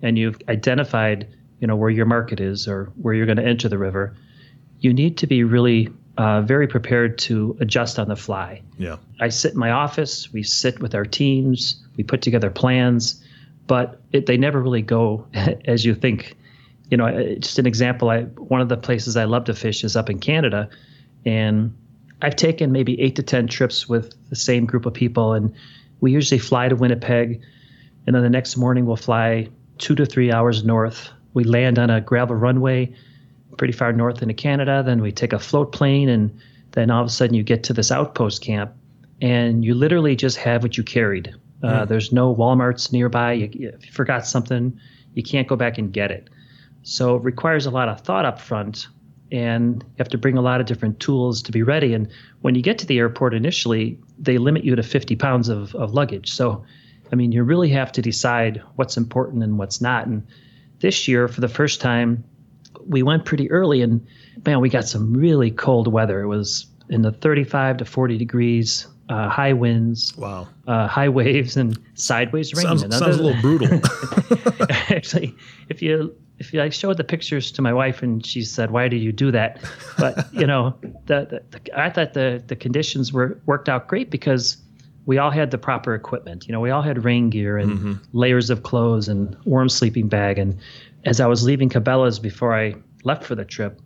and 0.03 0.19
you've 0.19 0.39
identified, 0.49 1.29
you 1.61 1.67
know, 1.67 1.77
where 1.77 1.91
your 1.91 2.07
market 2.07 2.41
is 2.41 2.67
or 2.67 2.91
where 2.97 3.13
you're 3.13 3.27
going 3.27 3.37
to 3.37 3.45
enter 3.45 3.69
the 3.69 3.77
river, 3.77 4.17
you 4.81 4.93
need 4.93 5.19
to 5.19 5.27
be 5.27 5.45
really 5.45 5.89
uh, 6.19 6.43
very 6.43 6.67
prepared 6.67 7.19
to 7.19 7.57
adjust 7.61 7.99
on 7.99 8.09
the 8.09 8.17
fly. 8.17 8.63
Yeah. 8.79 8.97
I 9.21 9.29
sit 9.29 9.53
in 9.53 9.59
my 9.59 9.71
office. 9.71 10.33
We 10.33 10.43
sit 10.43 10.81
with 10.81 10.95
our 10.95 11.05
teams. 11.05 11.83
We 11.97 12.05
put 12.05 12.23
together 12.23 12.51
plans, 12.51 13.23
but 13.67 14.01
it, 14.13 14.27
they 14.27 14.37
never 14.37 14.61
really 14.61 14.83
go 14.83 15.27
as 15.65 15.85
you 15.85 15.95
think. 15.95 16.37
You 16.91 16.97
know, 16.97 17.37
just 17.37 17.59
an 17.59 17.67
example. 17.67 18.11
I 18.11 18.23
one 18.23 18.61
of 18.61 18.69
the 18.69 18.77
places 18.77 19.17
I 19.17 19.25
love 19.25 19.45
to 19.45 19.55
fish 19.55 19.85
is 19.85 19.97
up 19.97 20.11
in 20.11 20.19
Canada, 20.19 20.69
and 21.25 21.73
I've 22.21 22.35
taken 22.35 22.73
maybe 22.73 23.01
eight 23.01 23.15
to 23.17 23.23
ten 23.23 23.47
trips 23.47 23.89
with 23.89 24.13
the 24.29 24.35
same 24.35 24.67
group 24.67 24.87
of 24.87 24.93
people, 24.93 25.33
and 25.33 25.55
we 26.01 26.11
usually 26.11 26.41
fly 26.41 26.69
to 26.69 26.75
Winnipeg, 26.75 27.41
and 28.07 28.17
then 28.17 28.25
the 28.25 28.29
next 28.29 28.57
morning 28.57 28.87
we'll 28.87 28.97
fly 28.97 29.49
two 29.79 29.95
to 29.95 30.05
three 30.05 30.33
hours 30.33 30.65
north. 30.65 31.11
We 31.33 31.45
land 31.45 31.79
on 31.79 31.91
a 31.91 32.01
gravel 32.01 32.35
runway 32.35 32.93
pretty 33.61 33.75
far 33.75 33.93
north 33.93 34.23
into 34.23 34.33
Canada. 34.33 34.83
Then 34.83 35.03
we 35.03 35.13
take 35.13 35.35
a 35.35 35.39
float 35.39 35.71
plane, 35.71 36.09
and 36.09 36.41
then 36.73 36.91
all 36.91 37.03
of 37.03 37.07
a 37.07 37.11
sudden 37.11 37.35
you 37.35 37.43
get 37.43 37.63
to 37.65 37.75
this 37.75 37.93
outpost 37.93 38.43
camp, 38.43 38.73
and 39.21 39.63
you 39.63 39.75
literally 39.75 40.17
just 40.17 40.39
have 40.39 40.63
what 40.63 40.79
you 40.79 40.83
carried. 40.83 41.35
Uh, 41.63 41.85
mm. 41.85 41.89
There's 41.89 42.11
no 42.11 42.35
WalMarts 42.35 42.91
nearby. 42.91 43.35
You, 43.35 43.51
if 43.75 43.85
you 43.85 43.93
forgot 43.93 44.27
something, 44.27 44.81
you 45.13 45.23
can't 45.23 45.47
go 45.47 45.57
back 45.57 45.77
and 45.77 45.93
get 45.93 46.11
it. 46.11 46.31
So 46.85 47.17
it 47.17 47.23
requires 47.23 47.67
a 47.67 47.71
lot 47.71 47.91
of 47.91 48.01
thought 48.01 48.25
up 48.25 48.41
front, 48.41 48.89
and 49.31 49.83
you 49.83 49.97
have 49.99 50.09
to 50.09 50.17
bring 50.17 50.39
a 50.39 50.41
lot 50.41 50.63
of 50.63 50.67
different 50.67 50.99
tools 50.99 51.43
to 51.43 51.53
be 51.53 51.63
ready. 51.63 51.93
And 51.93 52.09
when 52.41 52.55
you 52.55 52.63
get 52.63 52.79
to 52.79 52.87
the 52.87 52.99
airport 52.99 53.35
initially, 53.35 53.99
they 54.19 54.39
limit 54.39 54.65
you 54.65 54.75
to 54.75 54.83
50 54.83 55.17
pounds 55.17 55.51
of, 55.51 55.75
of 55.75 55.93
luggage. 55.93 56.33
So, 56.33 56.65
I 57.13 57.15
mean, 57.15 57.31
you 57.31 57.45
really 57.45 57.69
have 57.69 57.93
to 57.93 58.01
decide 58.01 58.63
what's 58.77 58.97
important 58.97 59.43
and 59.43 59.59
what's 59.59 59.83
not. 59.83 60.07
And 60.07 60.27
this 60.79 61.07
year, 61.07 61.29
for 61.29 61.43
the 61.43 61.49
first 61.49 61.83
time, 61.83 62.25
we 62.87 63.03
went 63.03 63.25
pretty 63.25 63.51
early 63.51 63.83
and 63.83 64.07
man, 64.45 64.61
we 64.61 64.69
got 64.69 64.87
some 64.87 65.13
really 65.13 65.51
cold 65.51 65.89
weather. 65.89 66.23
It 66.23 66.29
was 66.29 66.67
in 66.89 67.03
the 67.03 67.13
35 67.13 67.79
to 67.79 67.85
40 67.85 68.19
degrees, 68.19 68.87
uh, 69.09 69.29
high 69.29 69.53
winds, 69.53 70.17
wow, 70.17 70.49
uh, 70.67 70.87
high 70.87 71.09
waves, 71.09 71.57
and 71.57 71.79
sideways 71.95 72.55
rain. 72.55 72.67
Sounds, 72.67 72.83
sounds 72.97 73.19
a 73.19 73.23
little 73.23 73.41
brutal. 73.41 73.81
Actually, 74.89 75.35
if 75.69 75.83
you 75.83 76.15
if 76.39 76.55
you, 76.55 76.63
I 76.63 76.71
showed 76.71 76.97
the 76.97 77.05
pictures 77.05 77.53
to 77.53 77.63
my 77.63 77.73
wife 77.73 78.03
and 78.03 78.25
she 78.25 78.43
said, 78.43 78.71
"Why 78.71 78.89
did 78.89 78.99
you 78.99 79.13
do 79.13 79.31
that?" 79.33 79.61
But 79.99 80.33
you 80.33 80.47
know, 80.47 80.77
the, 81.07 81.43
the, 81.51 81.59
the, 81.59 81.81
I 81.81 81.91
thought 81.91 82.15
the 82.15 82.43
the 82.47 82.57
conditions 82.57 83.13
were 83.13 83.39
worked 83.47 83.69
out 83.69 83.89
great 83.89 84.11
because 84.11 84.57
we 85.07 85.19
all 85.19 85.31
had 85.31 85.51
the 85.51 85.59
proper 85.59 85.95
equipment. 85.95 86.47
You 86.47 86.53
know, 86.53 86.61
we 86.61 86.71
all 86.71 86.83
had 86.83 87.05
rain 87.05 87.31
gear 87.31 87.59
and 87.59 87.73
mm-hmm. 87.73 87.93
layers 88.13 88.49
of 88.49 88.63
clothes 88.63 89.09
and 89.09 89.37
warm 89.45 89.69
sleeping 89.69 90.09
bag 90.09 90.39
and 90.39 90.57
as 91.05 91.21
I 91.21 91.27
was 91.27 91.45
leaving 91.45 91.69
Cabela's 91.69 92.19
before 92.19 92.55
I 92.55 92.75
left 93.05 93.25
for 93.25 93.35
the 93.35 93.45
trip, 93.45 93.81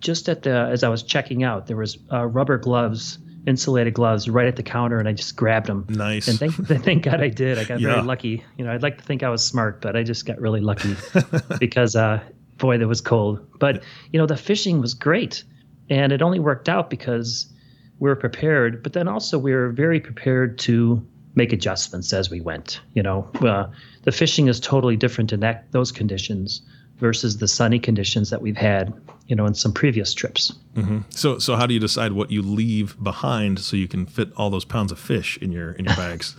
just 0.00 0.28
at 0.28 0.42
the 0.42 0.68
as 0.70 0.82
I 0.82 0.88
was 0.88 1.02
checking 1.02 1.42
out, 1.42 1.66
there 1.66 1.76
was 1.76 1.98
uh, 2.12 2.26
rubber 2.26 2.58
gloves, 2.58 3.18
insulated 3.46 3.94
gloves, 3.94 4.28
right 4.28 4.46
at 4.46 4.56
the 4.56 4.62
counter, 4.62 4.98
and 4.98 5.08
I 5.08 5.12
just 5.12 5.36
grabbed 5.36 5.66
them. 5.66 5.86
Nice. 5.88 6.28
And 6.28 6.38
thank, 6.38 6.54
thank 6.84 7.04
God 7.04 7.20
I 7.20 7.28
did. 7.28 7.58
I 7.58 7.64
got 7.64 7.80
yeah. 7.80 7.94
very 7.94 8.02
lucky. 8.02 8.44
You 8.56 8.64
know, 8.64 8.72
I'd 8.72 8.82
like 8.82 8.98
to 8.98 9.04
think 9.04 9.22
I 9.22 9.28
was 9.28 9.44
smart, 9.44 9.80
but 9.80 9.96
I 9.96 10.02
just 10.02 10.26
got 10.26 10.40
really 10.40 10.60
lucky 10.60 10.96
because, 11.58 11.96
uh, 11.96 12.20
boy, 12.58 12.78
that 12.78 12.88
was 12.88 13.00
cold. 13.00 13.46
But 13.58 13.82
you 14.12 14.18
know, 14.18 14.26
the 14.26 14.36
fishing 14.36 14.80
was 14.80 14.94
great, 14.94 15.44
and 15.90 16.12
it 16.12 16.22
only 16.22 16.38
worked 16.38 16.68
out 16.68 16.90
because 16.90 17.52
we 17.98 18.08
were 18.08 18.16
prepared. 18.16 18.82
But 18.82 18.92
then 18.92 19.08
also 19.08 19.38
we 19.38 19.52
were 19.52 19.70
very 19.70 20.00
prepared 20.00 20.58
to 20.60 21.04
make 21.34 21.52
adjustments 21.52 22.12
as 22.12 22.30
we 22.30 22.40
went. 22.40 22.80
You 22.94 23.02
know, 23.02 23.30
uh, 23.40 23.68
the 24.02 24.12
fishing 24.12 24.48
is 24.48 24.60
totally 24.60 24.96
different 24.96 25.32
in 25.32 25.40
that 25.40 25.70
those 25.72 25.92
conditions 25.92 26.62
versus 26.98 27.38
the 27.38 27.48
sunny 27.48 27.78
conditions 27.78 28.30
that 28.30 28.42
we've 28.42 28.56
had, 28.56 28.92
you 29.28 29.36
know, 29.36 29.46
in 29.46 29.54
some 29.54 29.72
previous 29.72 30.12
trips. 30.12 30.52
Mm-hmm. 30.74 31.00
So, 31.10 31.38
so 31.38 31.54
how 31.54 31.66
do 31.66 31.74
you 31.74 31.80
decide 31.80 32.12
what 32.12 32.30
you 32.30 32.42
leave 32.42 33.00
behind 33.02 33.60
so 33.60 33.76
you 33.76 33.88
can 33.88 34.06
fit 34.06 34.32
all 34.36 34.50
those 34.50 34.64
pounds 34.64 34.90
of 34.90 34.98
fish 34.98 35.38
in 35.38 35.52
your 35.52 35.72
in 35.72 35.84
your 35.84 35.96
bags? 35.96 36.34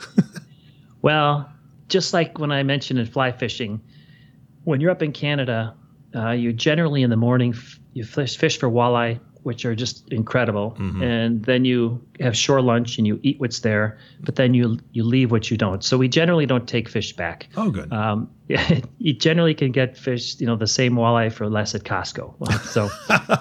well, 1.02 1.50
just 1.88 2.14
like 2.14 2.38
when 2.38 2.52
I 2.52 2.64
mentioned 2.64 3.00
in 3.00 3.06
fly 3.06 3.32
fishing, 3.32 3.82
when 4.64 4.82
you're 4.82 4.92
up 4.92 5.02
in 5.02 5.14
Canada, 5.14 5.76
uh, 6.14 6.32
you 6.32 6.54
generally 6.54 7.04
in 7.04 7.10
the 7.10 7.18
morning 7.18 7.54
f- 7.56 7.80
you 7.94 8.04
fish 8.04 8.38
fish 8.38 8.60
for 8.60 8.70
walleye 8.70 9.20
which 9.50 9.66
are 9.66 9.74
just 9.74 10.08
incredible. 10.14 10.78
Mm-hmm. 10.80 11.02
And 11.02 11.44
then 11.44 11.66
you 11.66 12.00
have 12.20 12.38
shore 12.38 12.62
lunch 12.62 13.00
and 13.00 13.08
you 13.08 13.20
eat 13.24 13.40
what's 13.40 13.62
there, 13.62 13.98
but 14.20 14.36
then 14.36 14.54
you 14.54 14.78
you 14.92 15.04
leave 15.04 15.32
what 15.32 15.50
you 15.50 15.58
don't. 15.58 15.84
So 15.84 15.98
we 15.98 16.08
generally 16.08 16.46
don't 16.46 16.68
take 16.68 16.88
fish 16.88 17.14
back. 17.14 17.48
Oh, 17.58 17.72
good. 17.72 17.92
Um, 17.92 18.30
yeah, 18.48 18.82
you 19.00 19.14
generally 19.14 19.56
can 19.56 19.72
get 19.72 19.98
fish, 19.98 20.40
you 20.40 20.46
know, 20.46 20.56
the 20.56 20.68
same 20.68 20.94
walleye 20.94 21.34
for 21.34 21.50
less 21.50 21.74
at 21.74 21.82
Costco. 21.84 22.36
So, 22.70 22.90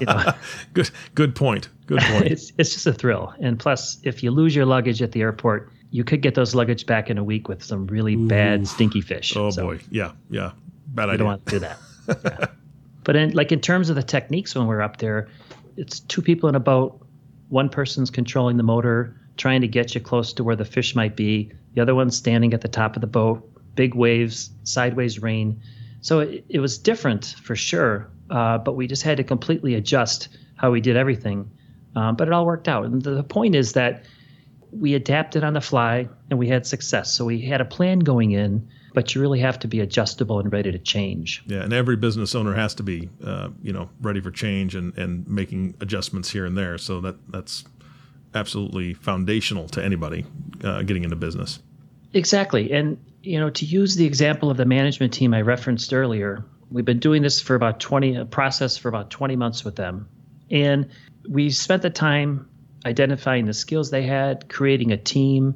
you 0.00 0.06
know, 0.06 0.32
good 0.72 0.90
good 1.14 1.36
point. 1.36 1.68
Good 1.84 2.00
point. 2.00 2.24
it's 2.28 2.54
it's 2.56 2.72
just 2.72 2.86
a 2.86 2.94
thrill. 2.94 3.34
And 3.38 3.58
plus, 3.58 3.98
if 4.02 4.22
you 4.22 4.30
lose 4.30 4.56
your 4.56 4.64
luggage 4.64 5.02
at 5.02 5.12
the 5.12 5.20
airport, 5.20 5.70
you 5.90 6.04
could 6.04 6.22
get 6.22 6.34
those 6.34 6.54
luggage 6.54 6.86
back 6.86 7.10
in 7.10 7.18
a 7.18 7.24
week 7.24 7.48
with 7.48 7.62
some 7.62 7.86
really 7.86 8.14
Ooh. 8.14 8.28
bad 8.28 8.66
stinky 8.66 9.02
fish. 9.02 9.36
Oh 9.36 9.50
so 9.50 9.66
boy, 9.66 9.80
yeah, 9.90 10.12
yeah, 10.30 10.52
bad 10.86 11.04
you 11.04 11.10
idea. 11.10 11.18
don't 11.18 11.26
want 11.26 11.46
to 11.46 11.50
do 11.50 11.58
that. 11.58 11.78
Yeah. 12.08 12.46
but 13.04 13.14
in 13.14 13.32
like 13.32 13.52
in 13.52 13.60
terms 13.60 13.90
of 13.90 13.96
the 13.96 14.02
techniques 14.02 14.54
when 14.54 14.66
we're 14.66 14.80
up 14.80 14.96
there 14.96 15.28
it's 15.78 16.00
two 16.00 16.20
people 16.20 16.48
in 16.48 16.54
a 16.54 16.60
boat. 16.60 17.06
One 17.48 17.68
person's 17.68 18.10
controlling 18.10 18.56
the 18.56 18.62
motor, 18.62 19.16
trying 19.36 19.60
to 19.60 19.68
get 19.68 19.94
you 19.94 20.00
close 20.00 20.32
to 20.34 20.44
where 20.44 20.56
the 20.56 20.64
fish 20.64 20.94
might 20.94 21.16
be. 21.16 21.52
The 21.74 21.80
other 21.80 21.94
one's 21.94 22.16
standing 22.16 22.52
at 22.52 22.60
the 22.60 22.68
top 22.68 22.96
of 22.96 23.00
the 23.00 23.06
boat. 23.06 23.48
Big 23.76 23.94
waves, 23.94 24.50
sideways 24.64 25.22
rain. 25.22 25.62
So 26.00 26.20
it, 26.20 26.44
it 26.48 26.60
was 26.60 26.78
different 26.78 27.36
for 27.42 27.54
sure, 27.54 28.10
uh, 28.28 28.58
but 28.58 28.72
we 28.74 28.88
just 28.88 29.04
had 29.04 29.16
to 29.18 29.24
completely 29.24 29.74
adjust 29.74 30.28
how 30.56 30.72
we 30.72 30.80
did 30.80 30.96
everything. 30.96 31.50
Um, 31.94 32.16
but 32.16 32.28
it 32.28 32.34
all 32.34 32.44
worked 32.44 32.68
out. 32.68 32.84
And 32.84 33.00
the, 33.00 33.10
the 33.10 33.22
point 33.22 33.54
is 33.54 33.72
that 33.72 34.04
we 34.72 34.94
adapted 34.94 35.44
on 35.44 35.54
the 35.54 35.60
fly 35.60 36.08
and 36.28 36.38
we 36.38 36.48
had 36.48 36.66
success. 36.66 37.14
So 37.14 37.24
we 37.24 37.40
had 37.40 37.60
a 37.60 37.64
plan 37.64 38.00
going 38.00 38.32
in 38.32 38.68
but 38.98 39.14
you 39.14 39.20
really 39.20 39.38
have 39.38 39.60
to 39.60 39.68
be 39.68 39.78
adjustable 39.78 40.40
and 40.40 40.52
ready 40.52 40.72
to 40.72 40.78
change. 40.80 41.44
Yeah, 41.46 41.62
and 41.62 41.72
every 41.72 41.94
business 41.94 42.34
owner 42.34 42.52
has 42.54 42.74
to 42.74 42.82
be, 42.82 43.08
uh, 43.24 43.50
you 43.62 43.72
know, 43.72 43.90
ready 44.00 44.20
for 44.20 44.32
change 44.32 44.74
and, 44.74 44.92
and 44.98 45.24
making 45.28 45.76
adjustments 45.80 46.30
here 46.30 46.44
and 46.44 46.58
there. 46.58 46.78
So 46.78 47.00
that 47.02 47.14
that's 47.30 47.62
absolutely 48.34 48.94
foundational 48.94 49.68
to 49.68 49.84
anybody 49.84 50.26
uh, 50.64 50.82
getting 50.82 51.04
into 51.04 51.14
business. 51.14 51.60
Exactly, 52.12 52.72
and 52.72 52.98
you 53.22 53.38
know, 53.38 53.50
to 53.50 53.64
use 53.64 53.94
the 53.94 54.04
example 54.04 54.50
of 54.50 54.56
the 54.56 54.64
management 54.64 55.12
team 55.12 55.32
I 55.32 55.42
referenced 55.42 55.94
earlier, 55.94 56.44
we've 56.68 56.84
been 56.84 56.98
doing 56.98 57.22
this 57.22 57.40
for 57.40 57.54
about 57.54 57.78
twenty 57.78 58.16
a 58.16 58.24
process 58.24 58.76
for 58.76 58.88
about 58.88 59.10
twenty 59.10 59.36
months 59.36 59.64
with 59.64 59.76
them, 59.76 60.08
and 60.50 60.90
we 61.28 61.50
spent 61.50 61.82
the 61.82 61.90
time 61.90 62.48
identifying 62.84 63.46
the 63.46 63.54
skills 63.54 63.92
they 63.92 64.02
had, 64.02 64.48
creating 64.48 64.90
a 64.90 64.96
team 64.96 65.54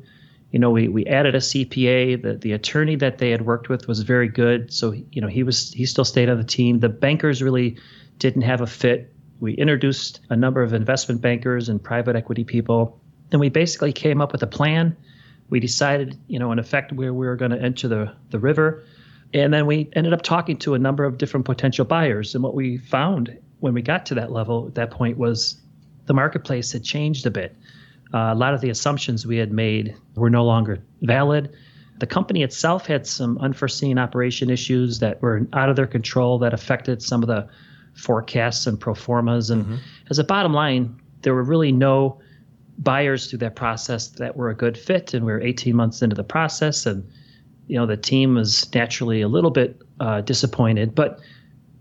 you 0.52 0.59
know, 0.59 0.71
we, 0.71 0.87
we 0.88 1.06
added 1.06 1.35
a 1.35 1.38
CPA. 1.38 2.23
The, 2.23 2.35
the 2.35 2.52
attorney 2.52 2.94
that 2.97 3.18
they 3.18 3.30
had 3.30 3.47
worked 3.47 3.71
with 3.71 3.88
was 3.88 4.00
very 4.02 4.28
good. 4.28 4.73
So, 4.73 4.92
you 4.92 5.21
know, 5.21 5.26
he 5.26 5.42
was 5.42 5.73
he 5.73 5.87
still 5.87 6.04
stayed 6.04 6.28
on 6.28 6.37
the 6.37 6.44
team. 6.44 6.80
The 6.80 6.90
bankers 6.90 7.42
really 7.42 7.78
didn't 8.18 8.42
have 8.42 8.61
a 8.61 8.66
fit. 8.66 9.12
We 9.40 9.54
introduced 9.54 10.21
a 10.28 10.37
number 10.37 10.62
of 10.62 10.75
investment 10.75 11.23
bankers 11.23 11.71
and 11.71 11.82
private 11.82 12.16
equity 12.16 12.44
people. 12.44 13.00
And 13.32 13.40
we 13.40 13.49
basically 13.49 13.94
came 13.94 14.21
up 14.21 14.30
with 14.30 14.42
a 14.42 14.47
plan. 14.47 14.94
We 15.49 15.59
decided, 15.59 16.18
you 16.28 16.38
know, 16.38 16.52
in 16.52 16.59
effect 16.59 16.92
where 16.92 17.14
we 17.14 17.26
were 17.26 17.37
going 17.37 17.50
to 17.50 17.61
enter 17.61 17.88
the, 17.88 18.12
the 18.30 18.38
river. 18.38 18.85
And 19.32 19.54
then 19.54 19.64
we 19.64 19.88
ended 19.94 20.12
up 20.12 20.21
talking 20.21 20.59
to 20.59 20.75
a 20.75 20.78
number 20.78 21.04
of 21.04 21.16
different 21.16 21.47
potential 21.47 21.87
buyers. 21.87 22.35
And 22.35 22.44
what 22.44 22.54
we 22.54 22.76
found 22.76 23.37
when 23.61 23.73
we 23.73 23.80
got 23.80 24.04
to 24.06 24.14
that 24.16 24.30
level 24.30 24.66
at 24.66 24.75
that 24.75 24.90
point 24.90 25.16
was 25.16 25.56
the 26.04 26.14
marketplace 26.14 26.73
had 26.73 26.85
changed 26.85 27.25
a 27.25 27.30
bit 27.30 27.56
uh, 28.14 28.33
a 28.33 28.35
lot 28.35 28.54
of 28.54 28.61
the 28.61 28.71
assumptions 28.71 29.26
we 29.26 29.38
had 29.38 29.52
made 29.52 29.97
were 30.14 30.31
no 30.31 30.45
longer 30.45 30.78
valid. 31.00 31.54
The 31.99 32.07
company 32.07 32.42
itself 32.42 32.87
had 32.87 33.07
some 33.07 33.38
unforeseen 33.38 33.99
operation 33.99 34.50
issues 34.50 34.99
that 34.99 35.23
were 35.23 35.47
out 35.52 35.69
of 35.69 35.76
their 35.76 35.87
control 35.87 36.38
that 36.40 36.52
affected 36.52 37.02
some 37.02 37.23
of 37.23 37.28
the 37.28 37.49
forecasts 37.95 38.66
and 38.66 38.78
pro 38.78 38.95
formas. 38.95 39.50
And 39.50 39.64
mm-hmm. 39.64 39.76
as 40.11 40.19
a 40.19 40.25
bottom 40.25 40.52
line, 40.52 41.00
there 41.23 41.35
were 41.35 41.42
really 41.42 41.73
no 41.73 42.21
buyers 42.78 43.31
through 43.31 43.38
that 43.40 43.54
process 43.54 44.09
that 44.09 44.37
were 44.37 44.50
a 44.50 44.54
good 44.54 44.76
fit. 44.76 45.14
And 45.14 45.25
we 45.25 45.33
were 45.33 45.40
18 45.40 45.75
months 45.75 46.02
into 46.02 46.16
the 46.16 46.25
process, 46.25 46.87
and 46.87 47.09
you 47.69 47.78
know 47.78 47.87
the 47.87 47.97
team 47.97 48.35
was 48.35 48.73
naturally 48.75 49.23
a 49.23 49.28
little 49.28 49.50
bit 49.50 49.81
uh, 50.00 50.21
disappointed. 50.23 50.95
But 50.95 51.21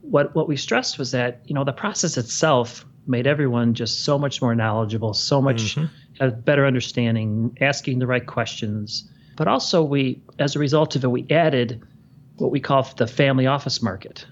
what 0.01 0.35
what 0.35 0.47
we 0.47 0.55
stressed 0.55 0.99
was 0.99 1.11
that 1.11 1.41
you 1.45 1.55
know 1.55 1.63
the 1.63 1.73
process 1.73 2.17
itself 2.17 2.85
made 3.07 3.25
everyone 3.25 3.73
just 3.73 4.05
so 4.05 4.19
much 4.19 4.41
more 4.41 4.53
knowledgeable, 4.53 5.13
so 5.13 5.41
much 5.41 5.75
mm-hmm 5.75 5.85
a 6.21 6.29
better 6.31 6.65
understanding, 6.65 7.57
asking 7.59 7.99
the 7.99 8.07
right 8.07 8.25
questions. 8.25 9.09
But 9.35 9.47
also, 9.47 9.83
we, 9.83 10.21
as 10.39 10.55
a 10.55 10.59
result 10.59 10.95
of 10.95 11.03
it, 11.03 11.07
we 11.09 11.25
added 11.29 11.81
what 12.37 12.51
we 12.51 12.59
call 12.59 12.83
the 12.83 13.07
family 13.07 13.47
office 13.47 13.81
market. 13.81 14.25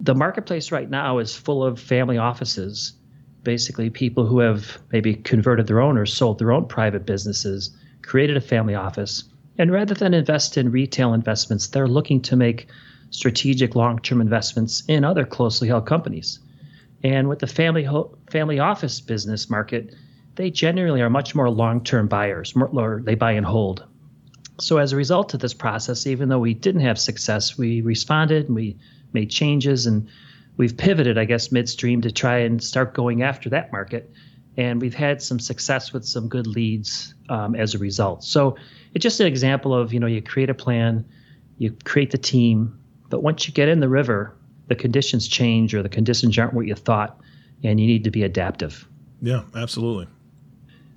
The 0.00 0.14
marketplace 0.14 0.72
right 0.72 0.90
now 0.90 1.18
is 1.18 1.34
full 1.36 1.64
of 1.64 1.80
family 1.80 2.18
offices, 2.18 2.92
basically 3.44 3.90
people 3.90 4.26
who 4.26 4.40
have 4.40 4.78
maybe 4.92 5.14
converted 5.14 5.68
their 5.68 5.80
own 5.80 5.96
or 5.96 6.04
sold 6.04 6.38
their 6.38 6.52
own 6.52 6.66
private 6.66 7.06
businesses, 7.06 7.70
created 8.02 8.36
a 8.36 8.40
family 8.40 8.74
office, 8.74 9.24
and 9.56 9.70
rather 9.70 9.94
than 9.94 10.14
invest 10.14 10.58
in 10.58 10.70
retail 10.70 11.14
investments, 11.14 11.68
they're 11.68 11.88
looking 11.88 12.20
to 12.22 12.36
make 12.36 12.66
strategic 13.10 13.76
long-term 13.76 14.20
investments 14.20 14.82
in 14.88 15.04
other 15.04 15.24
closely 15.24 15.68
held 15.68 15.86
companies. 15.86 16.40
And 17.04 17.28
with 17.28 17.38
the 17.38 17.46
family 17.46 17.84
ho- 17.84 18.18
family 18.30 18.58
office 18.58 19.00
business 19.00 19.48
market, 19.48 19.94
they 20.36 20.50
generally 20.50 21.00
are 21.00 21.10
much 21.10 21.34
more 21.34 21.50
long-term 21.50 22.08
buyers, 22.08 22.54
more, 22.54 23.02
they 23.04 23.14
buy 23.14 23.32
and 23.32 23.46
hold. 23.46 23.84
So 24.58 24.78
as 24.78 24.92
a 24.92 24.96
result 24.96 25.34
of 25.34 25.40
this 25.40 25.54
process, 25.54 26.06
even 26.06 26.28
though 26.28 26.38
we 26.38 26.54
didn't 26.54 26.82
have 26.82 26.98
success, 26.98 27.58
we 27.58 27.80
responded 27.80 28.46
and 28.46 28.54
we 28.54 28.78
made 29.12 29.30
changes 29.30 29.86
and 29.86 30.08
we've 30.56 30.76
pivoted, 30.76 31.18
I 31.18 31.24
guess, 31.24 31.52
midstream 31.52 32.00
to 32.02 32.10
try 32.10 32.38
and 32.38 32.62
start 32.62 32.94
going 32.94 33.22
after 33.22 33.50
that 33.50 33.72
market. 33.72 34.10
And 34.56 34.80
we've 34.80 34.94
had 34.94 35.20
some 35.20 35.38
success 35.38 35.92
with 35.92 36.06
some 36.06 36.28
good 36.28 36.46
leads 36.46 37.14
um, 37.28 37.54
as 37.54 37.74
a 37.74 37.78
result. 37.78 38.24
So 38.24 38.56
it's 38.94 39.02
just 39.02 39.20
an 39.20 39.26
example 39.26 39.74
of, 39.74 39.92
you 39.92 40.00
know, 40.00 40.06
you 40.06 40.22
create 40.22 40.48
a 40.48 40.54
plan, 40.54 41.04
you 41.58 41.76
create 41.84 42.10
the 42.10 42.18
team, 42.18 42.78
but 43.10 43.22
once 43.22 43.46
you 43.46 43.52
get 43.52 43.68
in 43.68 43.80
the 43.80 43.88
river, 43.88 44.34
the 44.68 44.74
conditions 44.74 45.28
change 45.28 45.74
or 45.74 45.82
the 45.82 45.88
conditions 45.88 46.38
aren't 46.38 46.54
what 46.54 46.66
you 46.66 46.74
thought, 46.74 47.20
and 47.62 47.78
you 47.78 47.86
need 47.86 48.04
to 48.04 48.10
be 48.10 48.22
adaptive. 48.22 48.88
Yeah, 49.20 49.42
absolutely. 49.54 50.08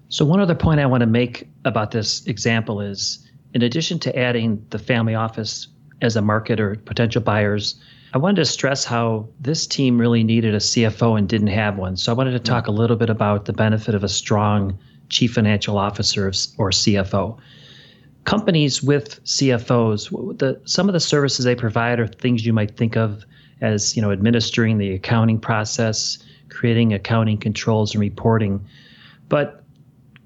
So, 0.10 0.26
one 0.26 0.40
other 0.40 0.56
point 0.56 0.80
I 0.80 0.88
want 0.88 1.02
to 1.02 1.08
make 1.08 1.48
about 1.66 1.92
this 1.92 2.26
example 2.26 2.82
is 2.82 3.28
in 3.54 3.62
addition 3.62 4.00
to 4.00 4.20
adding 4.20 4.66
the 4.72 4.80
family 4.80 5.16
office 5.16 5.68
as 6.02 6.16
a 6.16 6.22
market 6.22 6.60
or 6.60 6.76
potential 6.76 7.22
buyers, 7.22 7.80
I 8.14 8.18
wanted 8.18 8.38
to 8.38 8.46
stress 8.46 8.86
how 8.86 9.28
this 9.40 9.68
team 9.68 10.00
really 10.00 10.24
needed 10.24 10.56
a 10.56 10.60
CFO 10.60 11.18
and 11.18 11.30
didn't 11.30 11.48
have 11.48 11.78
one. 11.78 11.96
So 11.96 12.12
I 12.12 12.16
wanted 12.16 12.32
to 12.32 12.40
talk 12.40 12.68
a 12.68 12.72
little 12.72 12.96
bit 12.96 13.10
about 13.10 13.46
the 13.46 13.54
benefit 13.54 13.94
of 13.94 14.04
a 14.04 14.10
strong 14.10 14.80
chief 15.10 15.34
financial 15.34 15.78
officer 15.78 16.28
or 16.58 16.72
CFO. 16.72 17.38
Companies 18.26 18.82
with 18.82 19.24
CFOs, 19.26 20.38
the, 20.40 20.60
some 20.66 20.90
of 20.90 20.94
the 20.94 21.00
services 21.00 21.46
they 21.46 21.56
provide 21.56 22.00
are 22.00 22.08
things 22.08 22.46
you 22.46 22.54
might 22.54 22.76
think 22.78 22.98
of 22.98 23.26
as 23.62 23.96
you 23.96 24.02
know 24.02 24.12
administering 24.12 24.78
the 24.78 24.94
accounting 24.94 25.40
process, 25.40 26.18
creating 26.50 26.94
accounting 26.94 27.38
controls 27.38 27.94
and 27.94 28.02
reporting. 28.02 28.66
But 29.28 29.64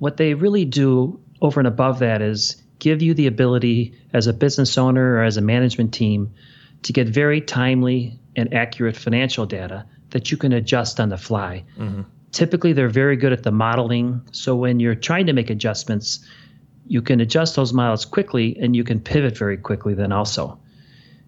what 0.04 0.18
they 0.18 0.34
really 0.34 0.66
do 0.66 1.18
over 1.42 1.62
and 1.62 1.68
above 1.68 2.00
that 2.00 2.22
is 2.22 2.62
give 2.80 3.02
you 3.02 3.14
the 3.14 3.28
ability 3.28 3.96
as 4.12 4.28
a 4.28 4.34
business 4.34 4.78
owner 4.78 5.16
or 5.16 5.24
as 5.24 5.38
a 5.38 5.42
management 5.42 5.94
team 5.94 6.34
to 6.82 6.92
get 6.92 7.08
very 7.08 7.40
timely 7.40 8.20
and 8.36 8.54
accurate 8.54 8.98
financial 8.98 9.46
data 9.46 9.86
that 10.10 10.30
you 10.30 10.36
can 10.36 10.52
adjust 10.52 11.00
on 11.00 11.08
the 11.08 11.18
fly. 11.18 11.64
Mm-hmm. 11.78 12.02
Typically, 12.34 12.74
they're 12.74 12.90
very 12.90 13.16
good 13.16 13.32
at 13.32 13.44
the 13.44 13.52
modeling. 13.52 14.22
So 14.34 14.58
when 14.58 14.82
you're 14.82 14.94
trying 14.94 15.28
to 15.28 15.34
make 15.34 15.50
adjustments, 15.50 16.20
you 16.86 17.02
can 17.02 17.22
adjust 17.22 17.56
those 17.56 17.72
models 17.72 18.04
quickly 18.04 18.58
and 18.60 18.76
you 18.76 18.84
can 18.84 19.00
pivot 19.00 19.38
very 19.38 19.56
quickly 19.56 19.94
then 19.94 20.12
also. 20.12 20.60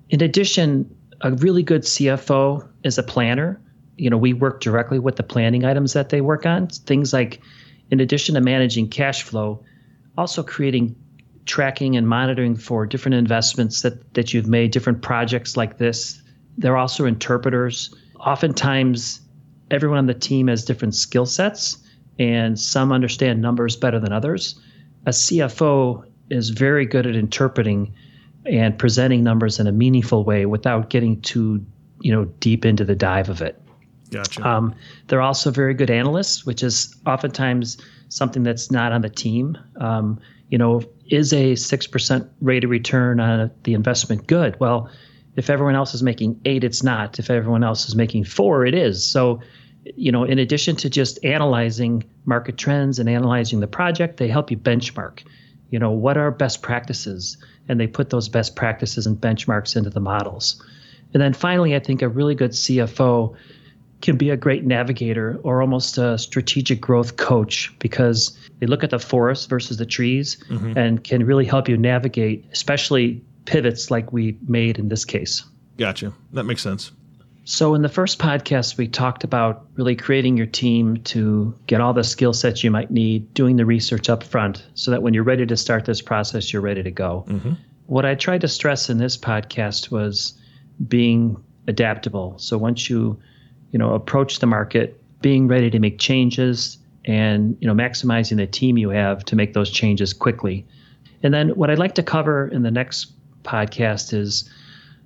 In 0.10 0.22
addition, 0.22 0.94
a 1.22 1.32
really 1.32 1.64
good 1.64 1.84
CFO 1.84 2.68
is 2.84 2.98
a 2.98 3.04
planner. 3.04 3.62
You 3.96 4.10
know, 4.10 4.18
we 4.18 4.34
work 4.34 4.60
directly 4.60 5.00
with 5.00 5.16
the 5.16 5.24
planning 5.24 5.64
items 5.64 5.94
that 5.94 6.10
they 6.10 6.20
work 6.20 6.46
on. 6.46 6.68
Things 6.68 7.14
like, 7.14 7.40
in 7.92 8.00
addition 8.00 8.36
to 8.36 8.42
managing 8.42 8.90
cash 8.90 9.24
flow, 9.24 9.64
also 10.18 10.44
creating 10.44 10.96
tracking 11.46 11.96
and 11.96 12.08
monitoring 12.08 12.56
for 12.56 12.86
different 12.86 13.16
investments 13.16 13.82
that, 13.82 14.14
that 14.16 14.34
you've 14.34 14.48
made, 14.48 14.72
different 14.72 15.02
projects 15.02 15.56
like 15.56 15.78
this. 15.78 16.22
They're 16.58 16.78
also 16.78 17.06
interpreters. 17.06 17.94
Oftentimes, 18.20 19.22
everyone 19.70 20.00
on 20.00 20.08
the 20.08 20.14
team 20.14 20.48
has 20.48 20.66
different 20.66 20.96
skill 20.96 21.26
sets, 21.26 21.78
and 22.18 22.60
some 22.60 22.92
understand 22.92 23.42
numbers 23.42 23.76
better 23.76 24.00
than 24.00 24.12
others. 24.12 24.60
A 25.06 25.12
CFO 25.12 26.04
is 26.30 26.50
very 26.50 26.86
good 26.86 27.06
at 27.06 27.16
interpreting 27.16 27.94
and 28.46 28.78
presenting 28.78 29.24
numbers 29.24 29.60
in 29.60 29.68
a 29.68 29.72
meaningful 29.72 30.24
way 30.24 30.46
without 30.46 30.90
getting 30.90 31.20
too 31.22 31.66
you 32.02 32.12
know 32.12 32.26
deep 32.40 32.66
into 32.66 32.86
the 32.86 32.96
dive 32.96 33.30
of 33.30 33.42
it. 33.42 33.60
Gotcha. 34.12 34.48
Um, 34.48 34.76
they're 35.08 35.22
also 35.22 35.52
very 35.52 35.74
good 35.74 35.90
analysts, 35.90 36.46
which 36.46 36.64
is 36.64 36.96
oftentimes 37.06 37.78
something 38.10 38.44
that's 38.44 38.72
not 38.72 38.92
on 38.92 39.02
the 39.02 39.10
team. 39.10 39.58
Um, 39.78 40.20
you 40.50 40.58
know, 40.58 40.84
is 41.08 41.34
a 41.34 41.54
6% 41.54 42.30
rate 42.42 42.64
of 42.64 42.70
return 42.70 43.20
on 43.20 43.52
the 43.64 43.74
investment 43.74 44.28
good? 44.28 44.60
Well, 44.60 44.90
if 45.36 45.50
everyone 45.50 45.76
else 45.76 45.94
is 45.94 46.02
making 46.02 46.40
eight, 46.46 46.64
it's 46.64 46.84
not. 46.84 47.20
If 47.20 47.30
everyone 47.30 47.64
else 47.64 47.88
is 47.88 47.96
making 47.96 48.24
four, 48.26 48.66
it 48.66 48.74
is. 48.74 49.06
So, 49.06 49.42
you 49.84 50.12
know, 50.12 50.24
in 50.24 50.40
addition 50.40 50.76
to 50.78 50.90
just 50.90 51.24
analyzing 51.26 52.04
market 52.26 52.58
trends 52.58 53.00
and 53.00 53.10
analyzing 53.10 53.60
the 53.60 53.68
project, 53.68 54.18
they 54.18 54.28
help 54.28 54.50
you 54.50 54.58
benchmark. 54.58 55.24
You 55.72 55.80
know, 55.80 55.92
what 55.92 56.18
are 56.18 56.32
best 56.32 56.62
practices? 56.62 57.38
And 57.68 57.80
they 57.80 57.88
put 57.88 58.12
those 58.12 58.30
best 58.30 58.56
practices 58.56 59.08
and 59.08 59.20
benchmarks 59.20 59.76
into 59.76 59.90
the 59.90 60.00
models. 60.00 60.64
And 61.14 61.22
then 61.22 61.34
finally, 61.34 61.76
I 61.76 61.80
think 61.80 62.02
a 62.02 62.10
really 62.10 62.36
good 62.36 62.52
CFO 62.52 63.36
can 64.06 64.18
be 64.18 64.30
a 64.30 64.38
great 64.38 64.64
navigator 64.64 65.40
or 65.42 65.62
almost 65.62 65.98
a 65.98 66.16
strategic 66.20 66.80
growth 66.80 67.18
coach 67.18 67.74
because 67.80 68.38
they 68.60 68.68
look 68.68 68.84
at 68.84 68.92
the 68.92 69.00
forest 69.00 69.50
versus 69.50 69.78
the 69.78 69.86
trees 69.86 70.38
mm-hmm. 70.48 70.78
and 70.78 71.04
can 71.04 71.26
really 71.26 71.44
help 71.44 71.68
you 71.68 71.76
navigate, 71.76 72.46
especially 72.52 73.24
pivots 73.46 73.90
like 73.90 74.14
we 74.14 74.38
made 74.48 74.78
in 74.78 74.90
this 74.90 75.06
case. 75.06 75.44
Gotcha. 75.78 76.14
That 76.34 76.44
makes 76.44 76.62
sense. 76.62 76.92
So, 77.46 77.74
in 77.74 77.82
the 77.82 77.90
first 77.90 78.20
podcast, 78.20 78.78
we 78.78 78.88
talked 78.88 79.24
about 79.24 79.66
really 79.74 79.96
creating 79.96 80.38
your 80.38 80.48
team 80.48 80.98
to 81.06 81.56
get 81.66 81.82
all 81.82 81.94
the 81.94 82.04
skill 82.04 82.34
sets 82.34 82.64
you 82.64 82.70
might 82.70 82.92
need, 82.92 83.34
doing 83.34 83.56
the 83.56 83.66
research 83.66 84.08
up 84.08 84.24
front 84.24 84.66
so 84.76 84.92
that 84.92 85.02
when 85.02 85.16
you're 85.16 85.24
ready 85.24 85.48
to 85.48 85.58
start 85.58 85.86
this 85.86 86.02
process, 86.02 86.54
you're 86.54 86.62
ready 86.62 86.84
to 86.84 86.92
go. 86.92 87.26
Mm-hmm. 87.28 87.54
What 87.88 88.06
I 88.06 88.14
tried 88.14 88.42
to 88.42 88.48
stress 88.48 88.90
in 88.90 89.00
this 89.00 89.18
podcast 89.18 89.90
was 89.90 90.40
being 90.88 91.38
adaptable. 91.68 92.36
So, 92.38 92.58
once 92.58 92.88
you 92.90 93.20
you 93.76 93.80
know, 93.80 93.94
approach 93.94 94.40
the 94.40 94.48
market 94.48 94.98
being 95.20 95.50
ready 95.50 95.70
to 95.70 95.80
make 95.80 96.00
changes 96.00 96.78
and, 97.04 97.58
you 97.60 97.68
know, 97.68 97.74
maximizing 97.74 98.38
the 98.38 98.48
team 98.48 98.78
you 98.78 98.90
have 98.90 99.26
to 99.26 99.36
make 99.36 99.52
those 99.52 99.70
changes 99.70 100.14
quickly. 100.14 100.66
And 101.24 101.34
then 101.34 101.50
what 101.50 101.70
I'd 101.70 101.78
like 101.78 101.94
to 101.96 102.04
cover 102.04 102.48
in 102.48 102.64
the 102.64 102.72
next 102.72 103.12
podcast 103.44 104.14
is 104.14 104.50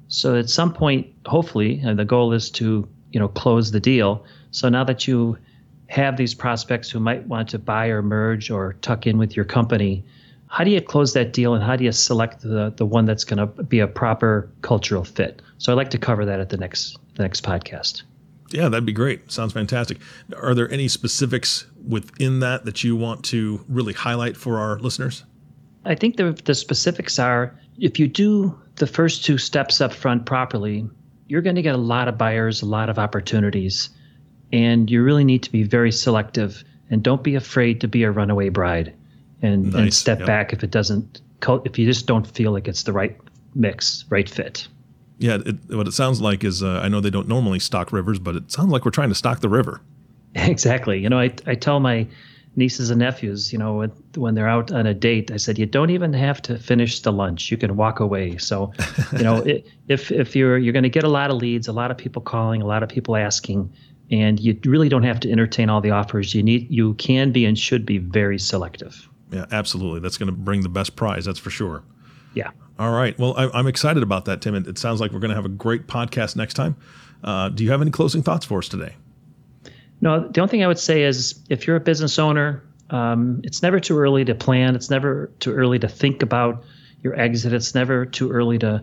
so 0.07 0.35
at 0.35 0.51
some 0.51 0.71
point, 0.71 1.07
hopefully, 1.25 1.81
and 1.83 1.97
the 1.97 2.05
goal 2.05 2.31
is 2.31 2.51
to, 2.51 2.87
you 3.11 3.19
know, 3.19 3.27
close 3.27 3.71
the 3.71 3.79
deal. 3.79 4.23
So 4.51 4.69
now 4.69 4.83
that 4.83 5.07
you 5.07 5.39
have 5.87 6.15
these 6.15 6.35
prospects 6.35 6.91
who 6.91 6.99
might 6.99 7.25
want 7.25 7.49
to 7.49 7.57
buy 7.57 7.87
or 7.87 8.03
merge 8.03 8.51
or 8.51 8.73
tuck 8.81 9.07
in 9.07 9.17
with 9.17 9.35
your 9.35 9.45
company, 9.45 10.05
how 10.45 10.63
do 10.63 10.69
you 10.69 10.79
close 10.79 11.13
that 11.13 11.33
deal 11.33 11.55
and 11.55 11.63
how 11.63 11.75
do 11.75 11.85
you 11.85 11.91
select 11.91 12.43
the, 12.43 12.71
the 12.77 12.85
one 12.85 13.05
that's 13.05 13.23
going 13.23 13.39
to 13.39 13.63
be 13.63 13.79
a 13.79 13.87
proper 13.87 14.47
cultural 14.61 15.03
fit? 15.03 15.41
So 15.57 15.71
I'd 15.71 15.75
like 15.75 15.89
to 15.89 15.97
cover 15.97 16.23
that 16.25 16.39
at 16.39 16.49
the 16.49 16.57
next 16.57 16.99
the 17.15 17.23
next 17.23 17.43
podcast. 17.43 18.03
Yeah, 18.51 18.69
that'd 18.69 18.85
be 18.85 18.93
great. 18.93 19.31
Sounds 19.31 19.53
fantastic. 19.53 19.99
Are 20.35 20.55
there 20.55 20.71
any 20.71 20.87
specifics 20.87 21.67
within 21.87 22.39
that 22.39 22.65
that 22.65 22.83
you 22.83 22.95
want 22.95 23.23
to 23.25 23.63
really 23.67 23.93
highlight 23.93 24.35
for 24.35 24.57
our 24.57 24.79
listeners? 24.79 25.23
I 25.85 25.95
think 25.95 26.17
the, 26.17 26.31
the 26.45 26.55
specifics 26.55 27.19
are 27.19 27.57
if 27.77 27.99
you 27.99 28.07
do 28.07 28.59
the 28.75 28.87
first 28.87 29.23
two 29.23 29.37
steps 29.37 29.81
up 29.81 29.93
front 29.93 30.25
properly, 30.25 30.87
you're 31.27 31.41
going 31.41 31.55
to 31.55 31.61
get 31.61 31.75
a 31.75 31.79
lot 31.79 32.07
of 32.07 32.17
buyers, 32.17 32.61
a 32.61 32.65
lot 32.65 32.89
of 32.89 32.99
opportunities, 32.99 33.89
and 34.51 34.89
you 34.89 35.03
really 35.03 35.23
need 35.23 35.43
to 35.43 35.51
be 35.51 35.63
very 35.63 35.91
selective 35.91 36.63
and 36.89 37.03
don't 37.03 37.23
be 37.23 37.35
afraid 37.35 37.81
to 37.81 37.87
be 37.87 38.03
a 38.03 38.11
runaway 38.11 38.49
bride 38.49 38.93
and, 39.41 39.71
nice. 39.71 39.81
and 39.81 39.93
step 39.93 40.19
yep. 40.19 40.27
back 40.27 40.53
if 40.53 40.63
it 40.63 40.71
doesn't, 40.71 41.21
if 41.65 41.77
you 41.77 41.85
just 41.85 42.07
don't 42.07 42.25
feel 42.27 42.51
like 42.51 42.67
it's 42.67 42.83
the 42.83 42.93
right 42.93 43.17
mix, 43.55 44.05
right 44.09 44.29
fit. 44.29 44.67
Yeah, 45.19 45.37
it, 45.45 45.57
what 45.69 45.87
it 45.87 45.93
sounds 45.93 46.21
like 46.21 46.43
is 46.43 46.63
uh, 46.63 46.79
I 46.81 46.87
know 46.87 47.01
they 47.01 47.09
don't 47.09 47.27
normally 47.27 47.59
stock 47.59 47.91
rivers, 47.91 48.19
but 48.19 48.35
it 48.35 48.51
sounds 48.51 48.71
like 48.71 48.85
we're 48.85 48.91
trying 48.91 49.09
to 49.09 49.15
stock 49.15 49.41
the 49.41 49.49
river. 49.49 49.81
Exactly. 50.35 50.99
You 50.99 51.09
know, 51.09 51.17
I, 51.17 51.33
I 51.47 51.55
tell 51.55 51.79
my 51.79 52.07
nieces 52.55 52.91
and 52.91 52.99
nephews, 52.99 53.51
you 53.51 53.57
know, 53.57 53.89
when 54.15 54.35
they're 54.35 54.47
out 54.47 54.71
on 54.71 54.85
a 54.85 54.93
date, 54.93 55.31
I 55.31 55.37
said, 55.37 55.57
you 55.57 55.65
don't 55.65 55.89
even 55.89 56.13
have 56.13 56.39
to 56.43 56.59
finish 56.59 56.99
the 56.99 57.11
lunch. 57.11 57.49
You 57.49 57.57
can 57.57 57.75
walk 57.75 57.99
away. 57.99 58.37
So, 58.37 58.71
you 59.13 59.23
know, 59.23 59.37
it, 59.45 59.65
if 59.87 60.11
if 60.11 60.35
you're 60.35 60.59
you're 60.59 60.73
going 60.73 60.83
to 60.83 60.89
get 60.89 61.03
a 61.03 61.09
lot 61.09 61.31
of 61.31 61.37
leads, 61.37 61.67
a 61.67 61.71
lot 61.73 61.89
of 61.89 61.97
people 61.97 62.21
calling, 62.21 62.61
a 62.61 62.67
lot 62.67 62.83
of 62.83 62.89
people 62.89 63.15
asking, 63.15 63.73
and 64.11 64.39
you 64.39 64.59
really 64.65 64.87
don't 64.87 65.03
have 65.03 65.19
to 65.21 65.31
entertain 65.31 65.69
all 65.69 65.81
the 65.81 65.91
offers. 65.91 66.35
You 66.35 66.43
need 66.43 66.69
you 66.69 66.93
can 66.95 67.31
be 67.31 67.45
and 67.45 67.57
should 67.57 67.85
be 67.85 67.97
very 67.97 68.37
selective. 68.37 69.09
Yeah, 69.31 69.45
absolutely. 69.51 69.99
That's 69.99 70.17
going 70.17 70.29
to 70.29 70.35
bring 70.35 70.61
the 70.61 70.69
best 70.69 70.95
prize. 70.95 71.25
That's 71.25 71.39
for 71.39 71.49
sure. 71.49 71.83
Yeah. 72.33 72.51
All 72.79 72.91
right. 72.91 73.17
Well, 73.19 73.35
I, 73.37 73.59
am 73.59 73.67
excited 73.67 74.01
about 74.03 74.23
that, 74.25 74.41
Tim. 74.41 74.55
It, 74.55 74.65
it, 74.65 74.77
sounds 74.77 75.01
like 75.01 75.11
we're 75.11 75.19
going 75.19 75.29
to 75.29 75.35
have 75.35 75.45
a 75.45 75.49
great 75.49 75.85
podcast 75.85 76.37
next 76.37 76.53
time. 76.53 76.77
Uh, 77.21 77.49
do 77.49 77.65
you 77.65 77.71
have 77.71 77.81
any 77.81 77.91
closing 77.91 78.23
thoughts 78.23 78.45
for 78.45 78.59
us 78.59 78.69
today? 78.69 78.95
No, 79.99 80.29
the 80.29 80.39
only 80.39 80.49
thing 80.49 80.63
I 80.63 80.67
would 80.67 80.79
say 80.79 81.03
is 81.03 81.41
if 81.49 81.67
you're 81.67 81.75
a 81.75 81.81
business 81.81 82.17
owner, 82.17 82.63
um, 82.89 83.41
it's 83.43 83.61
never 83.61 83.81
too 83.81 83.99
early 83.99 84.23
to 84.23 84.33
plan. 84.33 84.75
It's 84.75 84.89
never 84.89 85.29
too 85.39 85.53
early 85.53 85.77
to 85.79 85.89
think 85.89 86.23
about 86.23 86.63
your 87.03 87.19
exit. 87.19 87.51
It's 87.51 87.75
never 87.75 88.05
too 88.05 88.31
early 88.31 88.57
to 88.59 88.81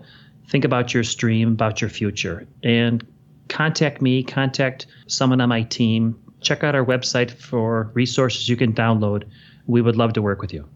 think 0.49 0.67
about 0.67 0.93
your 0.93 1.03
stream, 1.03 1.53
about 1.53 1.81
your 1.81 1.89
future. 1.89 2.47
And 2.63 3.05
contact 3.49 4.03
me, 4.03 4.23
contact 4.23 4.87
someone 5.07 5.41
on 5.41 5.49
my 5.49 5.63
team. 5.63 6.21
Check 6.43 6.63
out 6.63 6.75
our 6.75 6.85
website 6.85 7.31
for 7.31 7.91
resources 7.95 8.47
you 8.47 8.57
can 8.57 8.75
download. 8.75 9.25
We 9.67 9.81
would 9.81 9.97
love 9.97 10.13
to 10.13 10.23
work 10.23 10.43
with 10.43 10.53
you. 10.53 10.69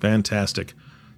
Fantastic. 0.00 0.74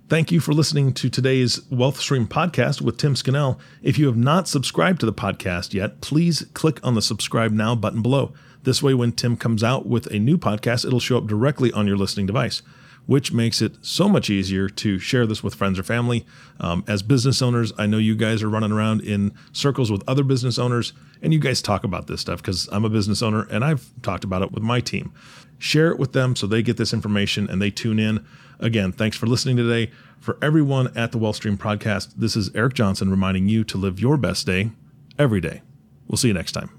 Thank 0.09 0.31
you 0.31 0.39
for 0.39 0.53
listening 0.53 0.93
to 0.95 1.11
today's 1.11 1.69
Wealth 1.69 1.99
Stream 1.99 2.29
podcast 2.29 2.81
with 2.81 2.97
Tim 2.97 3.17
Scannell. 3.17 3.59
If 3.83 3.99
you 3.99 4.07
have 4.07 4.17
not 4.17 4.47
subscribed 4.47 5.01
to 5.01 5.07
the 5.07 5.13
podcast 5.13 5.75
yet, 5.75 6.01
please 6.01 6.47
click 6.55 6.79
on 6.87 6.95
the 6.95 7.03
subscribe 7.03 7.51
now 7.51 7.75
button 7.75 8.03
below. 8.03 8.33
This 8.63 8.81
way, 8.81 8.95
when 8.95 9.11
Tim 9.11 9.37
comes 9.37 9.65
out 9.65 9.85
with 9.87 10.07
a 10.13 10.21
new 10.21 10.39
podcast, 10.39 10.87
it'll 10.87 11.01
show 11.01 11.19
up 11.19 11.27
directly 11.27 11.73
on 11.73 11.89
your 11.89 11.97
listening 11.97 12.27
device, 12.27 12.63
which 13.07 13.33
makes 13.33 13.61
it 13.61 13.79
so 13.81 14.09
much 14.09 14.31
easier 14.31 14.69
to 14.69 15.01
share 15.01 15.27
this 15.27 15.43
with 15.43 15.57
friends 15.57 15.77
or 15.77 15.83
family. 15.83 16.25
Um, 16.61 16.85
as 16.87 17.03
business 17.03 17.43
owners, 17.43 17.73
I 17.77 17.87
know 17.87 17.99
you 17.99 18.15
guys 18.15 18.45
are 18.45 18.49
running 18.49 18.71
around 18.71 19.01
in 19.01 19.33
circles 19.51 19.91
with 19.91 20.05
other 20.07 20.23
business 20.23 20.57
owners, 20.57 20.93
and 21.21 21.33
you 21.33 21.41
guys 21.41 21.61
talk 21.61 21.83
about 21.83 22.07
this 22.07 22.21
stuff 22.21 22.41
because 22.41 22.69
I'm 22.71 22.85
a 22.85 22.91
business 22.91 23.23
owner 23.23 23.49
and 23.51 23.65
I've 23.65 23.91
talked 24.03 24.23
about 24.23 24.43
it 24.43 24.53
with 24.53 24.63
my 24.63 24.79
team. 24.79 25.13
Share 25.59 25.91
it 25.91 25.99
with 25.99 26.13
them 26.13 26.37
so 26.37 26.47
they 26.47 26.63
get 26.63 26.77
this 26.77 26.93
information 26.93 27.51
and 27.51 27.61
they 27.61 27.73
tune 27.73 27.99
in. 27.99 28.25
Again, 28.61 28.93
thanks 28.93 29.17
for 29.17 29.27
listening 29.27 29.57
today. 29.57 29.91
For 30.19 30.39
everyone 30.43 30.97
at 30.97 31.13
the 31.13 31.19
Wealthstream 31.19 31.57
Podcast, 31.57 32.15
this 32.17 32.37
is 32.37 32.51
Eric 32.55 32.75
Johnson 32.75 33.11
reminding 33.11 33.49
you 33.49 33.65
to 33.65 33.79
live 33.79 34.01
your 34.01 34.17
best 34.17 34.47
day 34.47 34.71
every 35.19 35.41
day. 35.41 35.63
We'll 36.09 36.17
see 36.17 36.29
you 36.29 36.35
next 36.35 36.53
time. 36.53 36.71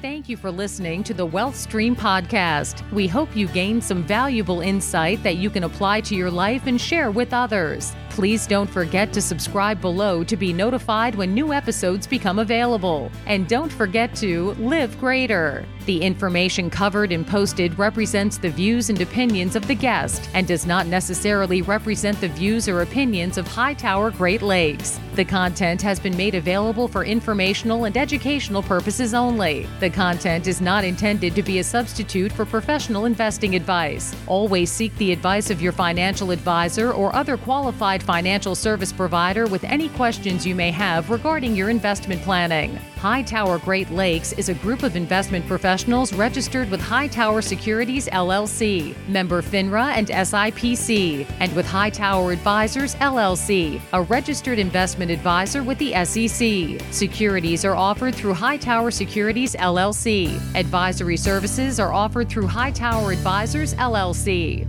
Thank 0.00 0.28
you 0.28 0.36
for 0.36 0.50
listening 0.50 1.02
to 1.04 1.14
the 1.14 1.26
Wealth 1.26 1.56
Stream 1.56 1.96
podcast. 1.96 2.88
We 2.92 3.08
hope 3.08 3.34
you 3.34 3.48
gained 3.48 3.82
some 3.82 4.04
valuable 4.04 4.60
insight 4.60 5.22
that 5.24 5.38
you 5.38 5.50
can 5.50 5.64
apply 5.64 6.02
to 6.02 6.14
your 6.14 6.30
life 6.30 6.66
and 6.66 6.80
share 6.80 7.10
with 7.10 7.32
others. 7.32 7.92
Please 8.18 8.48
don't 8.48 8.68
forget 8.68 9.12
to 9.12 9.22
subscribe 9.22 9.80
below 9.80 10.24
to 10.24 10.36
be 10.36 10.52
notified 10.52 11.14
when 11.14 11.32
new 11.32 11.52
episodes 11.52 12.04
become 12.04 12.40
available. 12.40 13.12
And 13.26 13.46
don't 13.46 13.70
forget 13.70 14.12
to 14.16 14.54
live 14.54 14.98
greater. 14.98 15.64
The 15.86 16.02
information 16.02 16.68
covered 16.68 17.12
and 17.12 17.24
posted 17.24 17.78
represents 17.78 18.36
the 18.36 18.50
views 18.50 18.90
and 18.90 19.00
opinions 19.00 19.54
of 19.54 19.66
the 19.68 19.74
guest 19.74 20.28
and 20.34 20.48
does 20.48 20.66
not 20.66 20.88
necessarily 20.88 21.62
represent 21.62 22.20
the 22.20 22.28
views 22.28 22.68
or 22.68 22.82
opinions 22.82 23.38
of 23.38 23.46
Hightower 23.46 24.10
Great 24.10 24.42
Lakes. 24.42 24.98
The 25.14 25.24
content 25.24 25.80
has 25.82 25.98
been 25.98 26.16
made 26.16 26.34
available 26.34 26.88
for 26.88 27.04
informational 27.04 27.84
and 27.84 27.96
educational 27.96 28.62
purposes 28.62 29.14
only. 29.14 29.66
The 29.80 29.90
content 29.90 30.46
is 30.46 30.60
not 30.60 30.84
intended 30.84 31.34
to 31.36 31.42
be 31.42 31.60
a 31.60 31.64
substitute 31.64 32.32
for 32.32 32.44
professional 32.44 33.06
investing 33.06 33.54
advice. 33.54 34.14
Always 34.26 34.70
seek 34.70 34.94
the 34.96 35.12
advice 35.12 35.50
of 35.50 35.62
your 35.62 35.72
financial 35.72 36.32
advisor 36.32 36.92
or 36.92 37.14
other 37.16 37.36
qualified 37.36 38.02
financial 38.08 38.54
service 38.54 38.90
provider 38.90 39.46
with 39.46 39.62
any 39.64 39.90
questions 39.90 40.46
you 40.46 40.54
may 40.54 40.70
have 40.70 41.10
regarding 41.10 41.54
your 41.54 41.68
investment 41.68 42.22
planning. 42.22 42.74
Hightower 42.96 43.58
Great 43.58 43.90
Lakes 43.90 44.32
is 44.32 44.48
a 44.48 44.54
group 44.54 44.82
of 44.82 44.96
investment 44.96 45.46
professionals 45.46 46.14
registered 46.14 46.70
with 46.70 46.80
Hightower 46.80 47.42
Securities 47.42 48.08
LLC, 48.08 48.96
member 49.08 49.42
FINRA 49.42 49.88
and 49.94 50.08
SIPC, 50.08 51.30
and 51.38 51.54
with 51.54 51.66
Hightower 51.66 52.32
Advisors 52.32 52.94
LLC, 52.94 53.78
a 53.92 54.00
registered 54.00 54.58
investment 54.58 55.10
advisor 55.10 55.62
with 55.62 55.76
the 55.76 55.92
SEC. 56.06 56.80
Securities 56.90 57.62
are 57.62 57.76
offered 57.76 58.14
through 58.14 58.32
Hightower 58.32 58.90
Securities 58.90 59.54
LLC. 59.54 60.40
Advisory 60.54 61.18
services 61.18 61.78
are 61.78 61.92
offered 61.92 62.30
through 62.30 62.46
Hightower 62.46 63.12
Advisors 63.12 63.74
LLC. 63.74 64.66